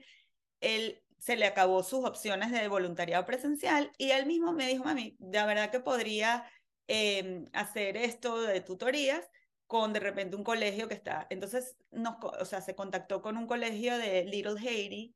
[0.60, 5.16] Él se le acabó sus opciones de voluntariado presencial y él mismo me dijo, mami,
[5.18, 6.44] la verdad que podría
[6.86, 9.28] em, hacer esto de tutorías
[9.66, 11.26] con de repente un colegio que está.
[11.30, 15.14] Entonces, nos, o sea, se contactó con un colegio de Little Haiti,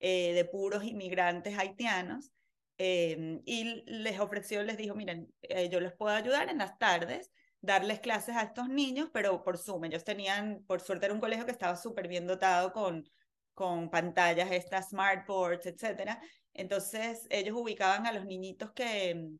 [0.00, 2.32] eh, de puros inmigrantes haitianos,
[2.78, 7.30] em, y les ofreció, les dijo, miren, eh, yo les puedo ayudar en las tardes,
[7.60, 9.84] darles clases a estos niños, pero por Zoom.
[9.84, 13.08] Ellos tenían, por suerte era un colegio que estaba súper bien dotado con,
[13.54, 16.20] con pantallas, estas smartboards, etcétera.
[16.54, 19.30] Entonces, ellos ubicaban a los niñitos que,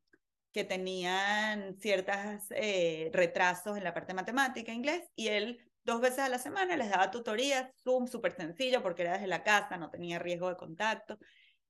[0.52, 2.16] que tenían ciertos
[2.50, 6.90] eh, retrasos en la parte matemática, inglés, y él dos veces a la semana les
[6.90, 11.18] daba tutorías, Zoom, súper sencillo, porque era desde la casa, no tenía riesgo de contacto,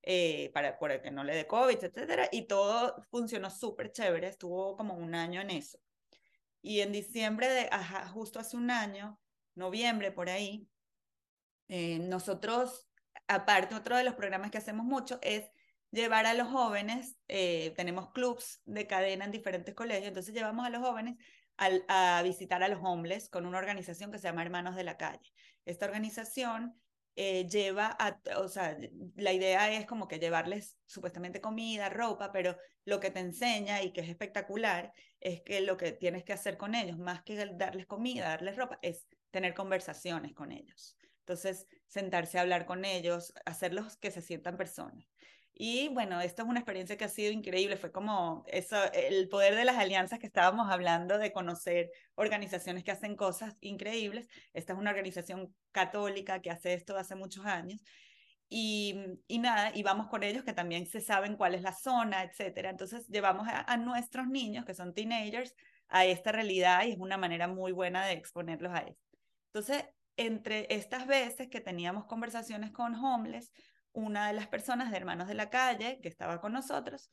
[0.03, 4.77] eh, para, para que no le dé COVID, etcétera, y todo funcionó súper chévere, estuvo
[4.77, 5.79] como un año en eso.
[6.61, 7.71] Y en diciembre de,
[8.12, 9.18] justo hace un año,
[9.55, 10.66] noviembre por ahí,
[11.68, 12.88] eh, nosotros,
[13.29, 15.45] aparte, otro de los programas que hacemos mucho es
[15.93, 20.71] llevar a los jóvenes, eh, tenemos clubs de cadena en diferentes colegios, entonces llevamos a
[20.71, 21.17] los jóvenes
[21.57, 25.33] a visitar a los homeless con una organización que se llama Hermanos de la Calle.
[25.65, 26.75] Esta organización
[27.15, 28.77] eh, lleva a, o sea,
[29.17, 33.93] la idea es como que llevarles supuestamente comida, ropa, pero lo que te enseña y
[33.93, 37.87] que es espectacular es que lo que tienes que hacer con ellos, más que darles
[37.87, 40.97] comida, darles ropa, es tener conversaciones con ellos.
[41.21, 45.05] Entonces, sentarse a hablar con ellos, hacerlos que se sientan personas.
[45.55, 47.77] Y bueno, esta es una experiencia que ha sido increíble.
[47.77, 52.91] Fue como eso, el poder de las alianzas que estábamos hablando, de conocer organizaciones que
[52.91, 54.29] hacen cosas increíbles.
[54.55, 57.83] Esta es una organización católica que hace esto hace muchos años.
[58.49, 58.97] Y,
[59.29, 62.71] y nada, y vamos con ellos que también se saben cuál es la zona, etcétera.
[62.71, 65.55] Entonces llevamos a, a nuestros niños, que son teenagers,
[65.88, 69.03] a esta realidad y es una manera muy buena de exponerlos a esto.
[69.53, 69.85] Entonces,
[70.17, 73.53] entre estas veces que teníamos conversaciones con homeless,
[73.93, 77.11] una de las personas de Hermanos de la Calle, que estaba con nosotros,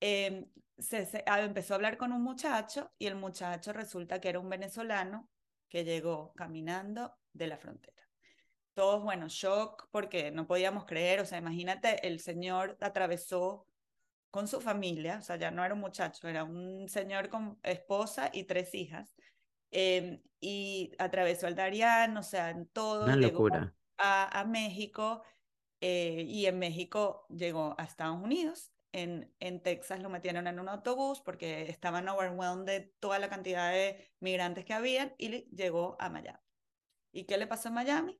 [0.00, 0.46] em,
[0.78, 4.48] se, ah, empezó a hablar con un muchacho y el muchacho resulta que era un
[4.48, 5.28] venezolano
[5.68, 8.02] que llegó caminando de la frontera.
[8.74, 13.66] Todos, bueno, shock porque no podíamos creer, o sea, imagínate, el señor atravesó
[14.30, 18.30] con su familia, o sea, ya no era un muchacho, era un señor con esposa
[18.32, 19.14] y tres hijas,
[19.70, 23.04] em, y atravesó el Darián, o sea, en todo.
[23.04, 23.74] Una locura.
[23.96, 25.22] A, a México
[25.86, 28.72] eh, y en México llegó a Estados Unidos.
[28.92, 33.70] En, en Texas lo metieron en un autobús porque estaban overwhelmed de toda la cantidad
[33.70, 36.38] de migrantes que habían y llegó a Miami.
[37.12, 38.18] ¿Y qué le pasó en Miami?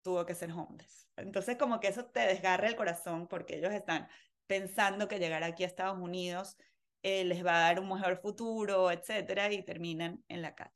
[0.00, 1.06] Tuvo que ser homeless.
[1.16, 4.08] Entonces como que eso te desgarra el corazón porque ellos están
[4.46, 6.56] pensando que llegar aquí a Estados Unidos
[7.02, 10.72] eh, les va a dar un mejor futuro, etcétera, y terminan en la calle.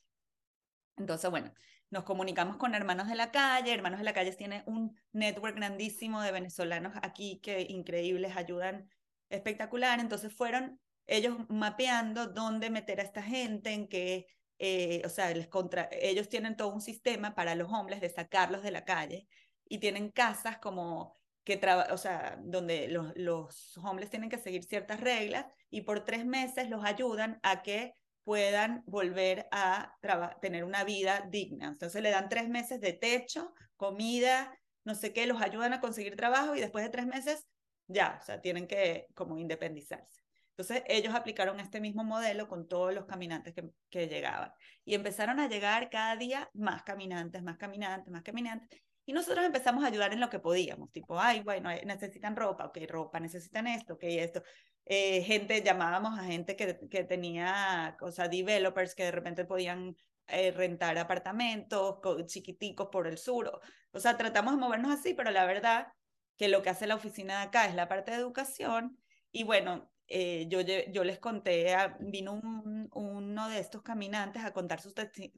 [0.99, 1.55] Entonces, bueno,
[1.91, 3.73] nos comunicamos con Hermanos de la Calle.
[3.73, 8.89] Hermanos de la Calle tiene un network grandísimo de venezolanos aquí que increíbles, ayudan
[9.29, 10.01] espectacular.
[10.01, 14.27] Entonces fueron ellos mapeando dónde meter a esta gente, en qué,
[14.59, 18.63] eh, o sea, les contra, ellos tienen todo un sistema para los hombres de sacarlos
[18.63, 19.29] de la calle
[19.69, 25.01] y tienen casas como que, o sea, donde los, los hombres tienen que seguir ciertas
[25.01, 27.95] reglas y por tres meses los ayudan a que
[28.27, 29.97] puedan volver a
[30.43, 31.69] tener una vida digna.
[31.69, 36.17] Entonces le dan tres meses de techo, comida, no sé qué, los ayudan a conseguir
[36.17, 37.47] trabajo y después de tres meses
[37.87, 40.23] ya, o sea, tienen que como independizarse.
[40.57, 44.51] Entonces ellos aplicaron este mismo modelo con todos los caminantes que, que llegaban
[44.85, 48.81] y empezaron a llegar cada día más caminantes, más caminantes, más caminantes.
[49.05, 52.79] Y nosotros empezamos a ayudar en lo que podíamos, tipo, ay, bueno, necesitan ropa, ok,
[52.89, 54.43] ropa, necesitan esto, ok, esto.
[54.89, 59.97] Eh, gente, llamábamos a gente que, que tenía, o sea, developers que de repente podían
[60.29, 63.61] eh, rentar apartamentos chiquiticos por el sur.
[63.91, 65.89] O sea, tratamos de movernos así, pero la verdad
[66.37, 68.97] que lo que hace la oficina de acá es la parte de educación.
[69.33, 74.81] Y bueno, eh, yo, yo les conté, vino un, uno de estos caminantes a contar
[74.81, 74.93] su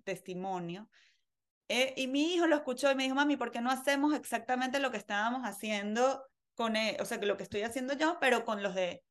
[0.05, 0.91] testimonio.
[1.97, 4.91] y mi hijo lo escuchó y me dijo, mami, ¿por qué no hacemos exactamente lo
[4.91, 6.23] que estábamos haciendo
[6.55, 9.03] con, o sea, lo que estoy haciendo yo, pero con los de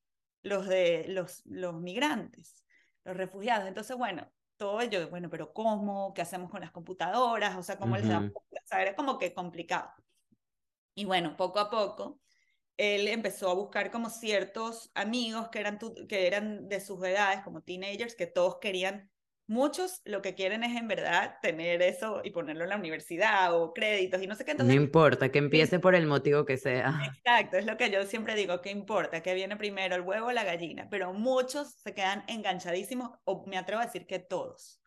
[0.43, 2.65] los de los, los migrantes,
[3.03, 3.67] los refugiados.
[3.67, 6.13] Entonces, bueno, todo ello, bueno, pero ¿cómo?
[6.13, 7.55] ¿Qué hacemos con las computadoras?
[7.55, 8.31] O sea, ¿cómo les damos?
[8.35, 9.91] O sea, era como que complicado.
[10.95, 12.19] Y bueno, poco a poco,
[12.75, 17.61] él empezó a buscar como ciertos amigos que eran, que eran de sus edades, como
[17.61, 19.09] teenagers, que todos querían
[19.49, 23.73] Muchos lo que quieren es en verdad tener eso y ponerlo en la universidad o
[23.73, 24.53] créditos y no sé qué.
[24.53, 26.99] no importa, que empiece por el motivo que sea.
[27.05, 29.23] Exacto, es lo que yo siempre digo, ¿qué importa?
[29.23, 30.89] ¿Qué viene primero, el huevo o la gallina?
[30.91, 34.81] Pero muchos se quedan enganchadísimos, o me atrevo a decir que todos.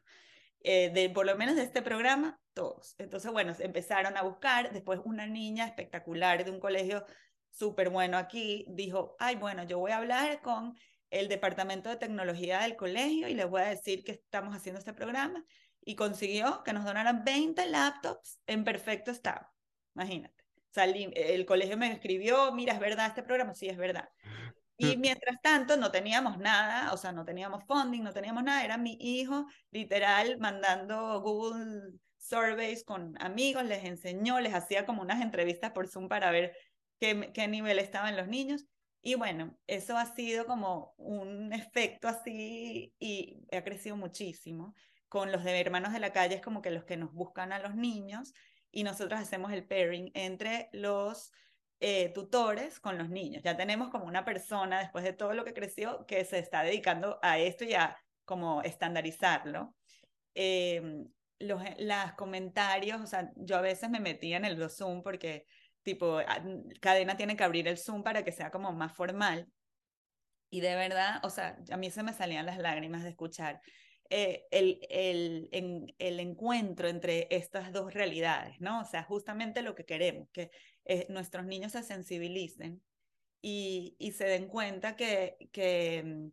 [0.63, 2.95] Eh, de, por lo menos de este programa, todos.
[2.99, 7.07] Entonces, bueno, empezaron a buscar, después una niña espectacular de un colegio
[7.51, 10.75] súper bueno aquí dijo, ay, bueno, yo voy a hablar con
[11.11, 14.95] el departamento de tecnología del colegio y les voy a decir que estamos haciendo este
[14.95, 15.45] programa
[15.85, 19.47] y consiguió que nos donaran 20 laptops en perfecto estado.
[19.95, 20.45] Imagínate.
[20.71, 23.55] Salí, el colegio me escribió, mira, ¿es verdad este programa?
[23.55, 24.09] Sí, es verdad.
[24.77, 28.79] Y mientras tanto no teníamos nada, o sea, no teníamos funding, no teníamos nada, era
[28.79, 35.73] mi hijo literal mandando Google Surveys con amigos, les enseñó, les hacía como unas entrevistas
[35.73, 36.57] por Zoom para ver
[37.01, 38.67] qué, qué nivel estaban los niños.
[39.03, 44.75] Y bueno, eso ha sido como un efecto así y ha crecido muchísimo.
[45.09, 47.59] Con los de hermanos de la calle es como que los que nos buscan a
[47.59, 48.33] los niños
[48.71, 51.33] y nosotros hacemos el pairing entre los
[51.81, 53.43] eh, tutores con los niños.
[53.43, 57.19] Ya tenemos como una persona, después de todo lo que creció, que se está dedicando
[57.23, 59.75] a esto y a como estandarizarlo.
[60.35, 61.07] Eh,
[61.41, 65.47] los las comentarios, o sea, yo a veces me metía en el Zoom porque
[65.83, 66.43] tipo, ah,
[66.81, 69.49] cadena tiene que abrir el Zoom para que sea como más formal.
[70.51, 73.61] Y de verdad, o sea, a mí se me salían las lágrimas de escuchar
[74.11, 78.81] eh, el, el, el encuentro entre estas dos realidades, ¿no?
[78.81, 80.51] O sea, justamente lo que queremos, que
[80.85, 82.83] eh, nuestros niños se sensibilicen
[83.41, 86.29] y, y se den cuenta que, que, mm,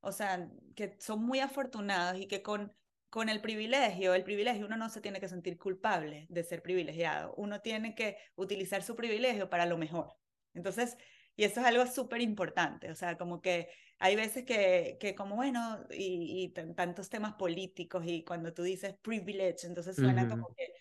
[0.00, 2.74] o sea, que son muy afortunados y que con,
[3.10, 7.34] con el privilegio, el privilegio uno no se tiene que sentir culpable de ser privilegiado,
[7.36, 10.12] uno tiene que utilizar su privilegio para lo mejor.
[10.54, 10.96] Entonces,
[11.36, 15.36] y eso es algo súper importante, o sea, como que hay veces que, que como
[15.36, 20.72] bueno, y, y tantos temas políticos y cuando tú dices privilege, entonces suena como que,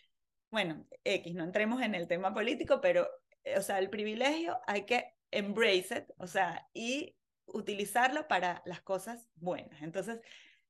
[0.51, 3.07] bueno, X, no entremos en el tema político, pero,
[3.43, 7.15] eh, o sea, el privilegio hay que embrace it, o sea, y
[7.45, 9.82] utilizarlo para las cosas buenas.
[9.82, 10.19] Entonces,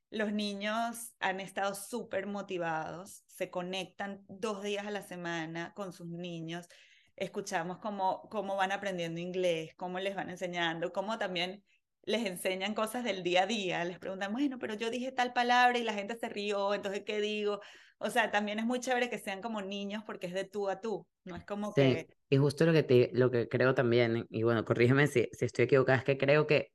[0.09, 6.07] los niños han estado súper motivados, se conectan dos días a la semana con sus
[6.07, 6.67] niños,
[7.15, 11.63] escuchamos cómo, cómo van aprendiendo inglés, cómo les van enseñando, cómo también
[12.03, 15.77] les enseñan cosas del día a día, les preguntan, bueno, pero yo dije tal palabra
[15.77, 17.59] y la gente se rió, entonces, ¿qué digo?
[17.97, 20.79] O sea, también es muy chévere que sean como niños porque es de tú a
[20.79, 22.07] tú, no es como sí, que...
[22.29, 25.65] Y justo lo que, te, lo que creo también, y bueno, corrígeme si, si estoy
[25.65, 26.71] equivocada, es que creo que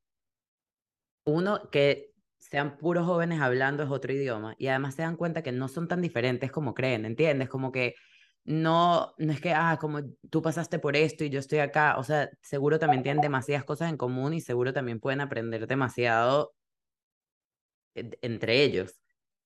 [1.25, 2.12] uno, que
[2.43, 5.87] sean puros jóvenes hablando es otro idioma y además se dan cuenta que no son
[5.87, 7.49] tan diferentes como creen, ¿entiendes?
[7.49, 7.95] Como que
[8.45, 12.03] no, no es que, ah, como tú pasaste por esto y yo estoy acá, o
[12.03, 16.53] sea, seguro también tienen demasiadas cosas en común y seguro también pueden aprender demasiado
[17.95, 19.01] entre ellos,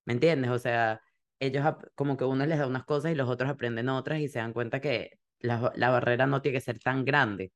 [0.07, 0.51] ¿me entiendes?
[0.51, 1.01] O sea,
[1.39, 4.39] ellos como que uno les da unas cosas y los otros aprenden otras y se
[4.39, 7.53] dan cuenta que la, la barrera no tiene que ser tan grande.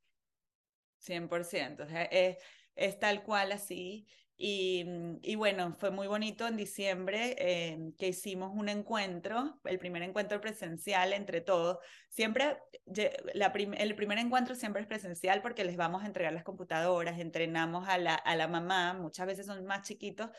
[0.99, 2.36] 100%, o es,
[2.74, 4.07] es tal cual así.
[4.43, 9.78] Y, mm, y, bueno, fue muy bonito en diciembre eh, que hicimos un encuentro, el
[9.78, 11.76] primer encuentro presencial entre todos.
[12.09, 12.57] Siempre,
[13.34, 17.86] la el primer encuentro siempre es presencial porque les vamos a entregar las computadoras, entrenamos
[17.86, 20.30] a la, a la mamá, muchas veces son más chiquitos.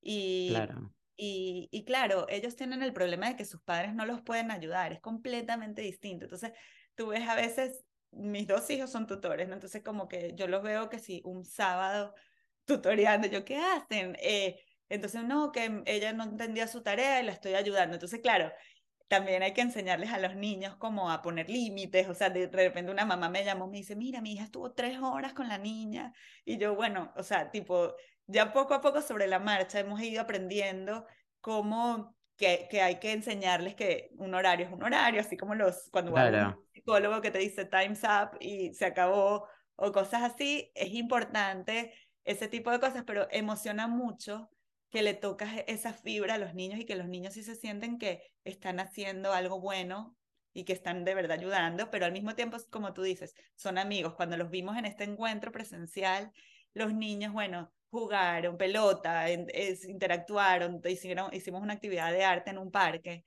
[0.00, 0.94] Y, claro.
[1.16, 4.92] Y, y claro, ellos tienen el problema de que sus padres no los pueden ayudar,
[4.92, 6.26] es completamente distinto.
[6.26, 6.52] Entonces,
[6.94, 9.54] tú ves a veces, mis dos hijos son tutores, ¿no?
[9.54, 12.14] Entonces, como que yo los veo que si un sábado
[12.70, 14.16] tutoreando, yo, ¿qué hacen?
[14.20, 17.94] Eh, entonces, no, que ella no entendía su tarea y la estoy ayudando.
[17.94, 18.52] Entonces, claro,
[19.08, 22.92] también hay que enseñarles a los niños cómo a poner límites, o sea, de, repente
[22.92, 26.12] una mamá me llamó, me dice, mira, mi hija estuvo tres horas con la niña,
[26.44, 27.92] y yo, bueno, o sea, tipo,
[28.26, 31.06] ya poco a poco sobre la marcha hemos ido aprendiendo
[31.40, 35.88] cómo que, que hay que enseñarles que un horario es un horario, así como los,
[35.90, 40.70] cuando va un psicólogo que te dice time's up y se acabó, o cosas así,
[40.76, 41.92] es importante
[42.24, 44.50] ese tipo de cosas, pero emociona mucho
[44.90, 47.54] que le tocas e-, esa fibra a los niños y que los niños sí se
[47.54, 50.16] sienten que están haciendo algo bueno
[50.52, 54.14] y que están de verdad ayudando, pero al mismo tiempo, como tú dices, son amigos.
[54.14, 56.32] Cuando los vimos en este encuentro presencial,
[56.74, 63.22] los niños, bueno, jugaron pelota, interactuaron, hicieron, hicimos una actividad de arte en un parque.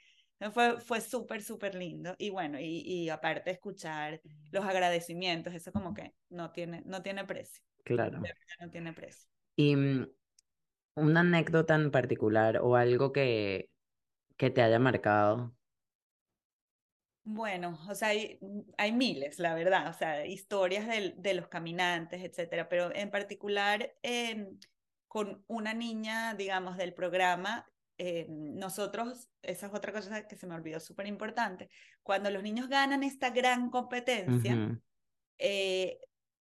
[0.54, 2.16] Fue, fue súper, súper lindo.
[2.18, 4.20] Y bueno, y, y aparte escuchar
[4.52, 7.64] los agradecimientos, eso como que no tiene, no tiene precio.
[7.84, 8.22] Claro.
[8.60, 9.30] no tiene precio.
[9.56, 10.08] Y mm,
[10.96, 13.70] una anécdota en particular o algo que,
[14.38, 15.56] que te haya marcado.
[17.26, 21.48] Bueno, o sea, hay, mm, hay miles, la verdad, o sea, historias de, de los
[21.48, 24.60] caminantes, etcétera, pero en particular em,
[25.08, 27.66] con una niña, digamos, del programa,
[27.98, 31.70] em, nosotros, esa es otra cosa que se me olvidó súper importante,
[32.02, 34.78] cuando los niños ganan esta gran competencia,
[35.38, 36.00] eh,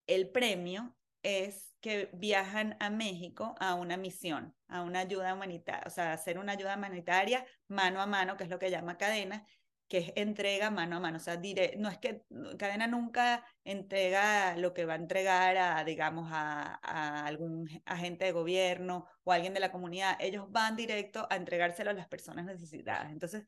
[0.07, 5.91] el premio es que viajan a México a una misión, a una ayuda humanitaria, o
[5.91, 9.47] sea, hacer una ayuda humanitaria mano a mano, que es lo que llama cadena,
[9.89, 11.17] que es entrega mano a mano.
[11.17, 11.41] O sea,
[11.79, 12.23] no es que
[12.59, 18.33] cadena nunca entrega lo que va a entregar a, digamos, a, a, algún agente de
[18.33, 20.17] gobierno o alguien de la comunidad.
[20.21, 23.11] Ellos van directo a entregárselo a las personas necesitadas.
[23.13, 23.47] Entonces,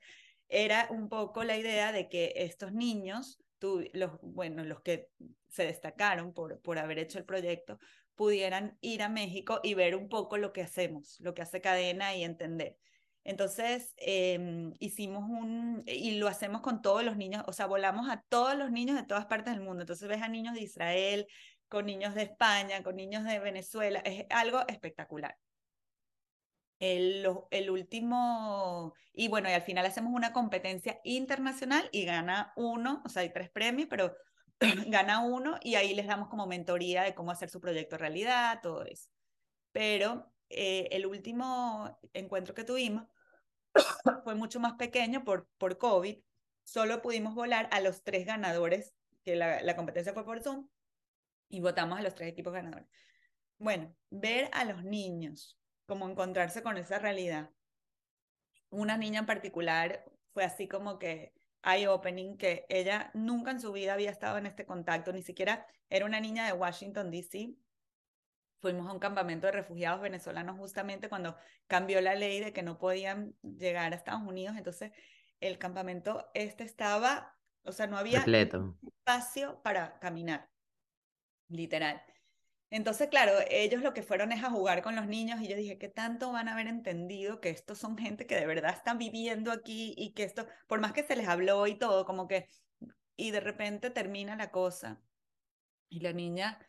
[0.48, 5.08] era un poco la idea de que estos niños, tú, los, bueno, los que
[5.48, 7.78] se destacaron por, por haber hecho el proyecto,
[8.16, 12.16] pudieran ir a México y ver un poco lo que hacemos, lo que hace cadena
[12.16, 12.76] y entender.
[13.22, 18.24] Entonces, em, hicimos un, y lo hacemos con todos los niños, o sea, volamos a
[18.28, 19.82] todos los niños de todas partes del mundo.
[19.82, 21.26] Entonces ves a niños de Israel,
[21.68, 25.36] con niños de España, con niños de Venezuela, es algo espectacular.
[26.80, 27.26] El,
[27.68, 33.20] último, y bueno, y al final hacemos una competencia internacional y gana uno, o sea,
[33.20, 34.16] hay tres premios, pero
[34.86, 38.82] gana uno y ahí les damos como mentoría de cómo hacer su proyecto realidad, todo
[38.86, 39.10] eso.
[39.72, 43.04] Pero eh, el último encuentro que tuvimos
[44.24, 46.16] fue mucho más pequeño por, por COVID.
[46.64, 50.66] Solo pudimos volar a los tres ganadores, que la, la competencia fue por Zoom,
[51.50, 52.88] y votamos a los tres equipos ganadores.
[53.58, 55.59] Bueno, ver a los niños,
[55.90, 57.50] como encontrarse con esa realidad.
[58.68, 61.34] Una niña en particular fue así como que
[61.64, 66.06] eye-opening, que ella nunca en su vida había estado en este contacto, ni siquiera era
[66.06, 67.56] una niña de Washington, D.C.,
[68.60, 71.34] fuimos a un campamento de refugiados venezolanos justamente cuando
[71.66, 74.56] cambió la ley de que no podían llegar a Estados Unidos.
[74.56, 74.92] Entonces,
[75.40, 80.48] el campamento este estaba, o sea, no había espacio para caminar,
[81.48, 82.00] literal.
[82.70, 85.76] Entonces, claro, ellos lo que fueron es a jugar con los niños y yo dije,
[85.76, 89.50] ¿qué tanto van a haber entendido que estos son gente que de verdad están viviendo
[89.50, 92.48] aquí y que esto, por más que se les habló y todo, como que,
[93.16, 95.02] y de repente termina la cosa
[95.88, 96.64] y la niña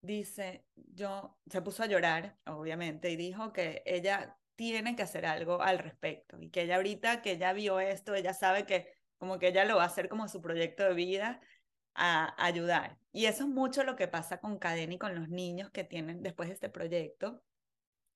[0.00, 5.60] dice, yo, se puso a llorar, obviamente, y dijo que ella tiene que hacer algo
[5.60, 9.48] al respecto y que ella ahorita que ya vio esto, ella sabe que como que
[9.48, 11.40] ella lo va a hacer como su proyecto de vida
[11.96, 12.98] a, ayudar.
[13.12, 16.22] Y eso es mucho lo que pasa con Cadena y con los niños que tienen
[16.22, 17.42] después de este proyecto.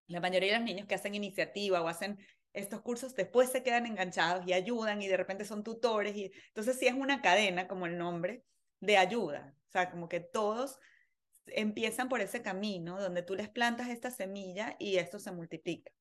[0.06, 2.18] La mayoría de los niños que hacen iniciativa o hacen
[2.52, 6.78] estos cursos después se quedan enganchados y ayudan y de repente son tutores y entonces
[6.78, 8.44] sí es una cadena como el nombre
[8.80, 10.80] de ayuda, o sea, como que todos
[11.46, 15.92] empiezan por ese camino donde tú les plantas esta semilla y esto se multiplica.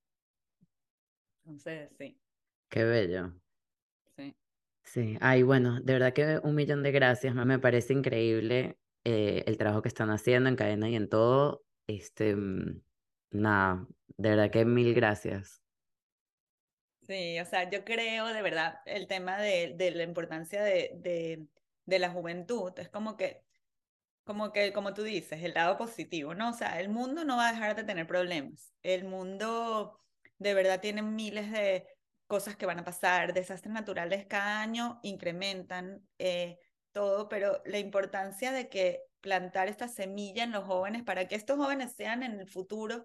[1.46, 2.20] Entonces, sí.
[2.70, 3.34] Qué bello.
[4.92, 5.18] Sí.
[5.22, 7.36] Ay, bueno, de verdad que un millón de gracias.
[7.36, 11.64] Me parece increíble eh, el trabajo que están haciendo en cadena y en todo.
[11.86, 12.82] Este, mm,
[13.32, 13.88] nada,
[14.18, 15.62] de verdad que mil gracias.
[17.02, 21.48] Sí, o sea, yo creo de verdad el tema de, de la importancia de, de,
[21.86, 23.44] de la juventud, es como que
[24.24, 26.52] como que, como tú dices, el lado positivo, ¿no?
[26.52, 28.76] O sea, el mundo no va a dejar de tener problemas.
[28.84, 30.02] El mundo
[30.38, 31.88] de verdad tiene miles de
[32.30, 36.60] cosas que van a pasar, desastres naturales cada año incrementan eh,
[36.92, 41.58] todo, pero la importancia de que plantar esta semilla en los jóvenes para que estos
[41.58, 43.04] jóvenes sean en el futuro,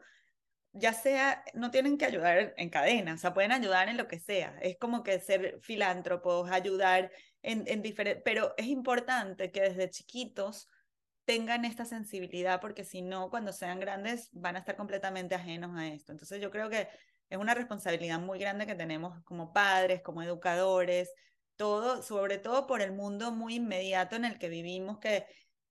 [0.73, 4.21] ya sea, no tienen que ayudar en cadena, o sea, pueden ayudar en lo que
[4.21, 4.59] sea.
[4.61, 7.11] Es como que ser filántropos, ayudar
[7.41, 10.69] en, en diferentes, pero es importante que desde chiquitos
[11.25, 15.89] tengan esta sensibilidad, porque si no, cuando sean grandes van a estar completamente ajenos a
[15.89, 16.13] esto.
[16.13, 16.89] Entonces yo creo que
[17.31, 21.13] es una responsabilidad muy grande que tenemos como padres, como educadores,
[21.57, 25.27] todo, sobre todo por el mundo muy inmediato en el que vivimos, que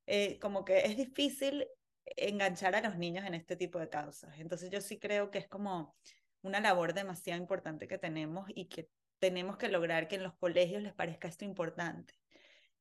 [0.06, 1.68] eh, como que es difícil
[2.06, 4.38] enganchar a los niños en este tipo de causas.
[4.40, 5.96] Entonces yo sí creo que es como
[6.42, 8.90] una labor demasiado importante que tenemos y que
[9.20, 12.14] tenemos que lograr que en los colegios les parezca esto importante.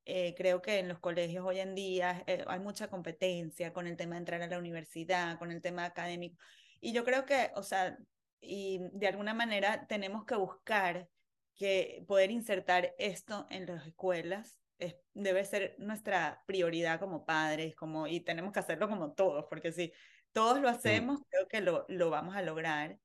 [0.05, 3.97] Eh, creo que en los colegios hoy en día eh, hay mucha competencia con el
[3.97, 6.37] tema de entrar a la universidad, con el tema académico.
[6.81, 7.97] Y yo creo que, o sea,
[8.43, 11.09] y de alguna manera tenemos que buscar
[11.55, 18.07] que poder insertar esto en las escuelas es, debe ser nuestra prioridad como padres, como,
[18.07, 19.93] y tenemos que hacerlo como todos, porque si
[20.33, 22.99] todos lo hacemos, creo que lo, lo vamos a lograr.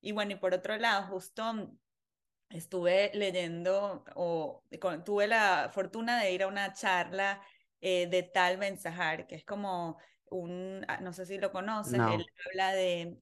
[0.00, 1.72] Y bueno, y por otro lado, justo
[2.50, 4.62] estuve leyendo o
[5.04, 7.42] tuve la fortuna de ir a una charla
[7.80, 9.98] eh, de Tal Ben Sahar, que es como
[10.30, 13.18] un, ah, no sé si lo conoces, él habla de,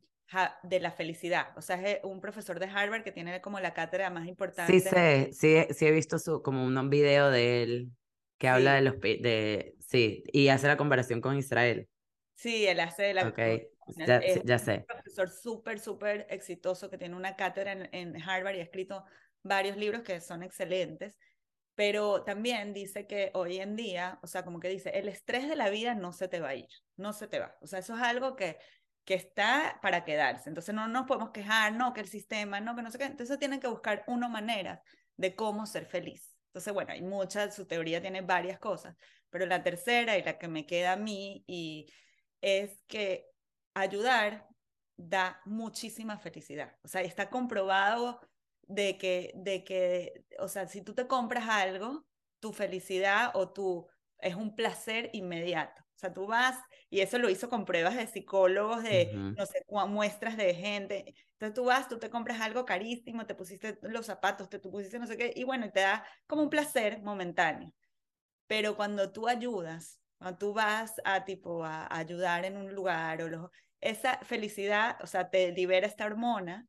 [0.63, 4.11] de la felicidad, o sea, es un profesor de Harvard que tiene como la cátedra
[4.11, 4.73] más importante.
[4.73, 7.91] Sí, sé, sí, sí he visto su, como un video de él
[8.39, 11.89] que habla de los, de, sí, y hace la comparación con Israel.
[12.35, 13.29] Sí, él hace la...
[13.29, 13.69] Okay.
[13.99, 14.79] Ya, ya, sé.
[14.79, 19.05] Un profesor súper, súper exitoso que tiene una cátedra en, en, Harvard y ha escrito
[19.43, 21.19] varios libros que son excelentes,
[21.75, 25.57] pero también dice que hoy en día, o sea, como que dice, el estrés de
[25.57, 27.57] la vida no se te va a ir, no se te va.
[27.61, 28.57] O sea, eso es algo que,
[29.05, 30.49] que está para quedarse.
[30.49, 33.05] Entonces no nos podemos quejar, no, que el sistema, no, que no sé qué.
[33.05, 34.83] Entonces tienen que buscar una manera
[35.17, 36.35] de cómo ser feliz.
[36.49, 38.97] Entonces, bueno, hay muchas, su teoría tiene varias cosas,
[39.29, 41.87] pero la tercera y la que me queda a mí y
[42.41, 43.27] es que
[43.75, 44.47] ayudar
[44.97, 46.77] da muchísima felicidad.
[46.83, 48.21] O sea, está comprobado
[48.63, 52.07] de que, de que, o sea, si tú te compras algo,
[52.39, 53.89] tu felicidad o tu,
[54.19, 55.84] es un placer inmediato.
[55.97, 56.59] O sea, tú vas,
[56.91, 61.15] y eso lo hizo con pruebas de psicólogos, de, no sé, muestras de gente.
[61.33, 64.99] Entonces tú vas, tú te compras algo carísimo, te pusiste los zapatos, te tú pusiste
[64.99, 67.73] no sé qué, y bueno, te da como un placer momentáneo.
[68.47, 73.29] Pero cuando tú ayudas, cuando tú vas a tipo a, ayudar en un lugar o
[73.29, 76.67] los, esa felicidad, o sea, te libera esta hormona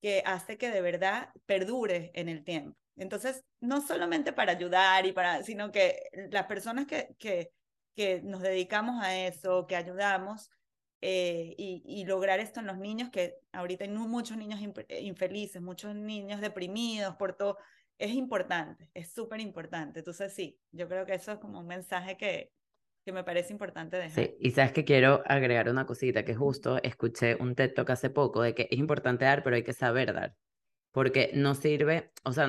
[0.00, 2.76] que hace que de verdad perdure en el tiempo.
[2.96, 7.50] Entonces, no solamente para ayudar y para, sino que las personas que, que,
[7.98, 10.52] que nos dedicamos a eso, que ayudamos
[11.00, 14.60] eh, y, y, lograr esto en los niños, que ahorita hay muchos niños
[15.00, 17.58] infelices, muchos niños deprimidos por todo,
[17.98, 19.98] es importante, es súper importante.
[19.98, 22.52] Entonces, sí, yo creo que eso es como un mensaje que,
[23.04, 24.26] que me parece importante dejar.
[24.26, 28.10] Sí, y sabes que quiero agregar una cosita, que justo escuché un TED Talk hace
[28.10, 30.36] poco de que es importante dar, pero hay que saber dar.
[30.92, 32.48] Porque no sirve, o sea,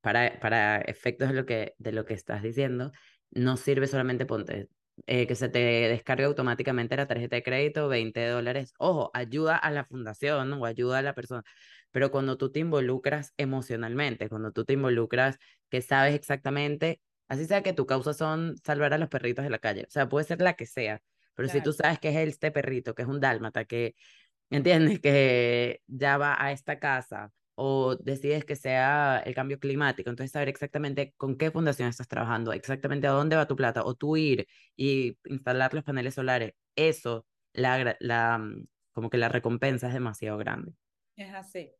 [0.00, 2.90] para, para efectos de lo, que, de lo que estás diciendo,
[3.30, 4.68] no sirve solamente ponte,
[5.06, 8.74] eh, que se te descargue automáticamente la tarjeta de crédito, 20 dólares.
[8.78, 11.42] Ojo, ayuda a la fundación o ayuda a la persona.
[11.90, 15.38] Pero cuando tú te involucras emocionalmente, cuando tú te involucras
[15.70, 19.58] que sabes exactamente, así sea que tu causa son salvar a los perritos de la
[19.58, 21.00] calle, o sea, puede ser la que sea,
[21.34, 23.94] pero si tú sabes que es este perrito, que es un dálmata, que,
[24.50, 25.00] ¿entiendes?
[25.02, 30.48] Que ya va a esta casa o decides que sea el cambio climático, entonces saber
[30.48, 34.46] exactamente con qué fundación estás trabajando, exactamente a dónde va tu plata, o tú ir
[34.76, 40.38] y instalar los paneles solares, eso, la, la, mm, como que la recompensa es demasiado
[40.38, 40.70] grande.
[41.16, 41.72] Es así.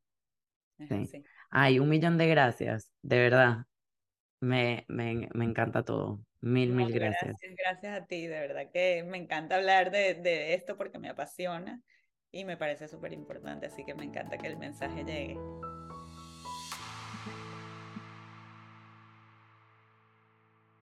[0.78, 1.22] Es así.
[1.48, 3.58] Ay, un millón de gracias, de verdad.
[4.40, 6.20] Me, me, me encanta todo.
[6.40, 7.36] Mil, mil gracias.
[7.40, 7.54] gracias.
[7.56, 8.02] gracias.
[8.02, 11.80] a ti, de verdad que me encanta hablar de, de esto porque me apasiona
[12.32, 15.38] y me parece súper importante, así que me encanta que el mensaje llegue.